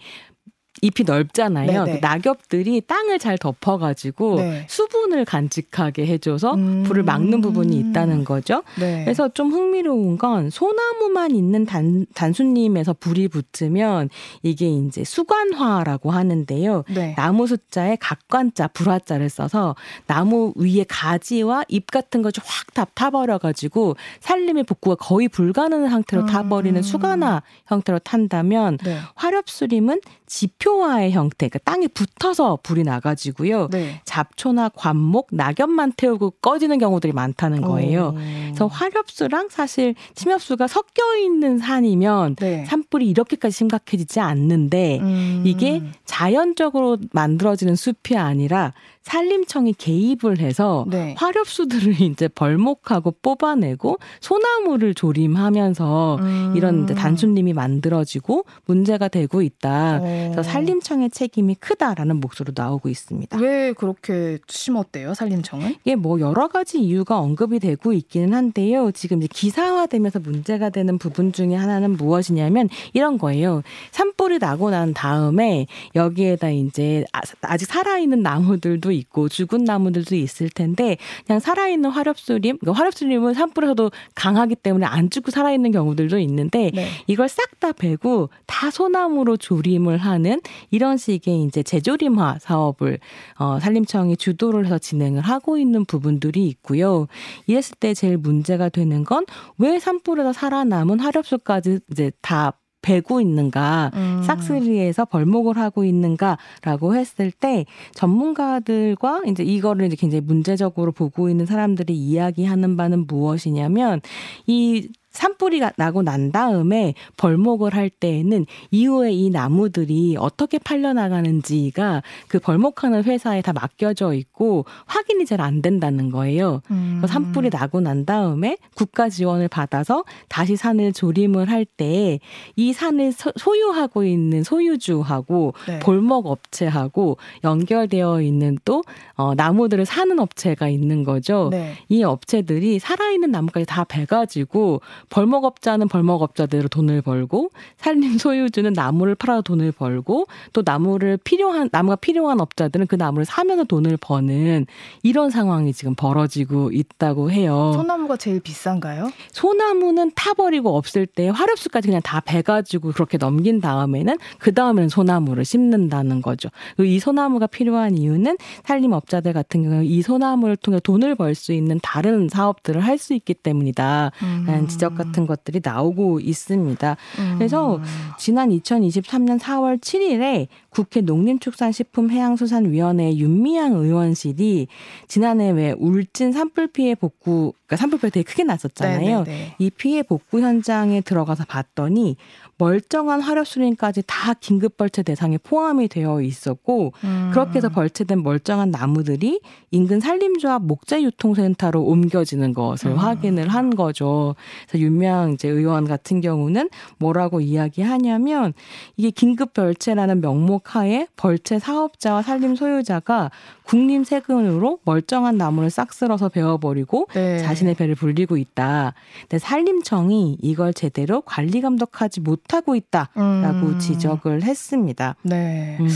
[0.85, 1.85] 잎이 넓잖아요.
[1.85, 2.01] 네네.
[2.01, 4.67] 그 낙엽들이 땅을 잘 덮어가지고 네.
[4.69, 6.83] 수분을 간직하게 해줘서 음.
[6.83, 8.63] 불을 막는 부분이 있다는 거죠.
[8.79, 9.03] 네.
[9.05, 14.11] 그래서 좀 흥미로운 건 소나무만 있는 단, 단순림에서 불이 붙으면
[14.43, 16.85] 이게 이제 수관화라고 하는데요.
[16.95, 17.15] 네.
[17.17, 19.75] 나무 숫자에 각관자, 불화자를 써서
[20.07, 26.27] 나무 위에 가지와 잎 같은 거좀확다 타버려가지고 살림의 복구가 거의 불가능한 상태로 음.
[26.27, 28.99] 타버리는 수관화 형태로 탄다면 네.
[29.15, 33.69] 화렵수림은 지표 수도화의 형태, 그러니까 땅에 붙어서 불이 나가지고요.
[33.71, 34.01] 네.
[34.05, 38.09] 잡초나 관목, 낙엽만 태우고 꺼지는 경우들이 많다는 거예요.
[38.09, 38.15] 오.
[38.15, 42.65] 그래서 화렵수랑 사실 침엽수가 섞여 있는 산이면 네.
[42.67, 45.43] 산불이 이렇게까지 심각해지지 않는데 음.
[45.45, 48.73] 이게 자연적으로 만들어지는 숲이 아니라
[49.05, 51.15] 산림청이 개입을 해서 네.
[51.19, 56.53] 화렵수들을 이제 벌목하고 뽑아내고 소나무를 조림하면서 음.
[56.57, 59.99] 이런 단순림이 만들어지고 문제가 되고 있다.
[59.99, 60.31] 어.
[60.33, 63.39] 그래서 산림청의 책임이 크다라는 목소리로 나오고 있습니다.
[63.39, 65.77] 왜 그렇게 심었대요, 산림청은?
[65.85, 68.91] 이게 뭐 여러 가지 이유가 언급이 되고 있기는 한데요.
[68.93, 73.63] 지금 이제 기사화되면서 문제가 되는 부분 중에 하나는 무엇이냐면 이런 거예요.
[73.91, 80.97] 산불이 나고 난 다음에 여기에다 이제 아- 아직 살아있는 나무들도 있고 죽은 나무들도 있을 텐데
[81.27, 86.89] 그냥 살아있는 화렵수림, 그러니까 화렵수림은 산불에서도 강하기 때문에 안 죽고 살아있는 경우들도 있는데 네.
[87.07, 90.41] 이걸 싹 다 베고 다 소나무로 조림을 하는
[90.71, 92.99] 이런 식의 이제 재조림화 사업을
[93.39, 97.07] 어, 산림청이 주도를 해서 진행을 하고 있는 부분들이 있고요.
[97.47, 99.25] 이랬을 때 제일 문제가 되는 건
[99.59, 102.53] 왜 산불에서 살아남은 화렵수까지 이제 다
[102.85, 104.23] 베고 있는가, 음.
[104.23, 107.65] 싹쓸이에서 벌목을 하고 있는가라고 했을 때
[107.95, 114.03] 전문가들과 이제 이거를 이제 굉장히 문제적으로 보고 있는 사람들이 이야기하는 바는 무엇이냐면
[114.47, 123.05] 이 산불이 나고 난 다음에 벌목을 할 때에는 이후에 이 나무들이 어떻게 팔려나가는지가 그 벌목하는
[123.05, 126.63] 회사에 다 맡겨져 있고 확인이 잘 안 된다는 거예요.
[126.71, 127.03] 음.
[127.07, 132.19] 산불이 나고 난 다음에 국가 지원을 받아서 다시 산을 조림을 할 때
[132.57, 135.79] 이 산을 소- 소유하고 있는 소유주하고 네.
[135.81, 138.83] 볼목 업체하고 연결되어 있는 또
[139.17, 141.49] 어, 나무들을 사는 업체가 있는 거죠.
[141.51, 141.75] 네.
[141.89, 144.81] 이 업체들이 살아있는 나무까지 다 베가지고
[145.15, 152.41] 벌목업자는 벌목업자대로 돈을 벌고 산림 소유주는 나무를 팔아서 돈을 벌고 또 나무를 필요한 나무가 필요한
[152.41, 154.67] 업자들은 그 나무를 사면서 돈을 버는
[155.05, 157.73] 이런 상황이 지금 벌어지고 있다고 해요.
[157.77, 159.13] 소나무가 제일 비싼가요?
[159.31, 166.23] 소나무는 타버리고 없을 때 화렵수까지 그냥 다 베가지고 그렇게 넘긴 다음에는 그 다음에는 소나무를 심는다는
[166.23, 166.49] 거죠.
[166.81, 172.29] 이 소나무가 필요한 이유는 산림업자들 같은 경우는 이 소나무를 통해 돈을 벌 수 있는 다른
[172.29, 174.13] 사업들을 할 수 있기 때문이다.
[174.47, 174.69] 라는 음.
[174.69, 176.97] 지적 같은 것들이 나오고 있습니다.
[177.19, 177.35] 음.
[177.39, 177.81] 그래서
[178.19, 184.67] 지난 2023년 4월 7일에 국회 농림축산식품해양수산위원회 윤미향 의원실이
[185.07, 189.25] 지난해 왜 울진 산불 피해 복구, 그러니까 산불 피해 되게 크게 났었잖아요.
[189.25, 189.55] 네네네.
[189.59, 192.17] 이 피해 복구 현장에 들어가서 봤더니
[192.59, 197.31] 멀쩡한 화력수림까지 다 긴급 벌채 대상에 포함이 되어 있었고 음.
[197.33, 199.41] 그렇게 해서 벌채된 멀쩡한 나무들이
[199.71, 202.97] 인근 산림조합 목재유통센터로 옮겨지는 것을 음.
[202.97, 204.37] 확인을 한 거죠.
[204.69, 208.53] 그래서 윤명 이제 의원 같은 경우는 뭐라고 이야기하냐면
[208.97, 213.31] 이게 긴급 벌채라는 명목하에 벌채 사업자와 산림 소유자가
[213.65, 217.39] 국림 세금으로 멀쩡한 나무를 싹 쓸어서 베어버리고 네.
[217.39, 218.95] 자신의 배를 불리고 있다.
[219.23, 223.79] 근데 산림청이 이걸 제대로 관리 감독하지 못하고 있다라고 음.
[223.81, 225.17] 지적을 했습니다.
[225.23, 225.79] 네.
[225.81, 225.89] 음.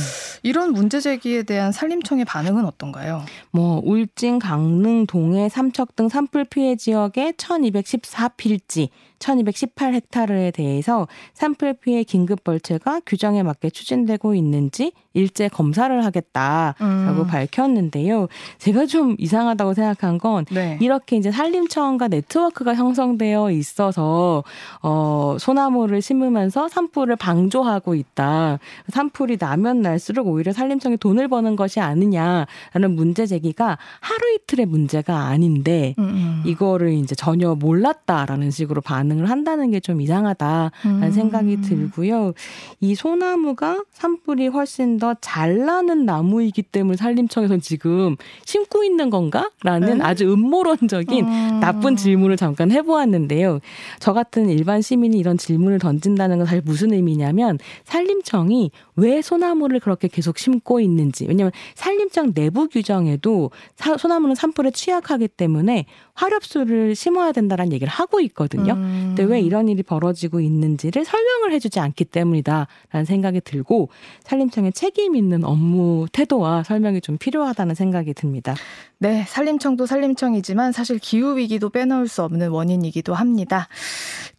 [0.43, 3.25] 이런 문제 제기에 대한 산림청의 반응은 어떤가요?
[3.51, 8.89] 뭐 울진, 강릉, 동해, 삼척 등 산불 피해 지역의 1214필지,
[9.19, 17.27] 1218헥타르에 대해서 산불 피해 긴급 벌채가 규정에 맞게 추진되고 있는지 일제 검사를 하겠다라고 음.
[17.27, 18.29] 밝혔는데요.
[18.59, 20.79] 제가 좀 이상하다고 생각한 건 네.
[20.81, 24.45] 이렇게 이제 산림청과 네트워크가 형성되어 있어서
[24.83, 28.59] 어 소나무를 심으면서 산불을 방조하고 있다.
[28.91, 35.95] 산불이 나면 날수록 오히려 산림청이 돈을 버는 것이 아니냐라는 문제 제기가 하루 이틀의 문제가 아닌데
[35.99, 36.43] 음, 음.
[36.47, 40.71] 이거를 이제 전혀 몰랐다라는 식으로 반 응을 한다는 게 좀 이상하다라는
[41.03, 41.11] 음.
[41.13, 42.33] 생각이 들고요.
[42.81, 50.05] 이 소나무가 산불이 훨씬 더 잘 나는 나무이기 때문에 산림청에서 지금 심고 있는 건가?라는 네?
[50.05, 51.61] 아주 음모론적인 음.
[51.61, 53.61] 나쁜 질문을 잠깐 해보았는데요.
[54.01, 60.09] 저 같은 일반 시민이 이런 질문을 던진다는 건 사실 무슨 의미냐면 산림청이 왜 소나무를 그렇게
[60.09, 67.73] 계속 심고 있는지 왜냐하면 산림청 내부 규정에도 사- 소나무는 산불에 취약하기 때문에 화렵수를 심어야 된다라는
[67.73, 68.75] 얘기를 하고 있거든요.
[68.99, 69.15] 음.
[69.17, 73.89] 근데 왜 이런 일이 벌어지고 있는지를 설명을 해주지 않기 때문이다라는 생각이 들고
[74.25, 78.55] 산림청의 책임 있는 업무 태도와 설명이 좀 필요하다는 생각이 듭니다.
[78.99, 83.69] 네, 산림청도 산림청이지만 사실 기후 위기도 빼놓을 수 없는 원인이기도 합니다.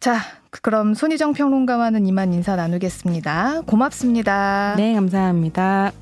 [0.00, 0.18] 자,
[0.50, 3.62] 그럼 손희정 평론가와는 이만 인사 나누겠습니다.
[3.66, 4.74] 고맙습니다.
[4.76, 5.92] 네, 감사합니다.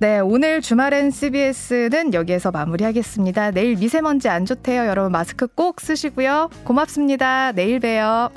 [0.00, 3.50] 네, 오늘 주말엔 CBS는 여기에서 마무리하겠습니다.
[3.50, 4.86] 내일 미세먼지 안 좋대요.
[4.86, 6.50] 여러분 마스크 꼭 쓰시고요.
[6.62, 7.50] 고맙습니다.
[7.50, 8.30] 내일 봬요.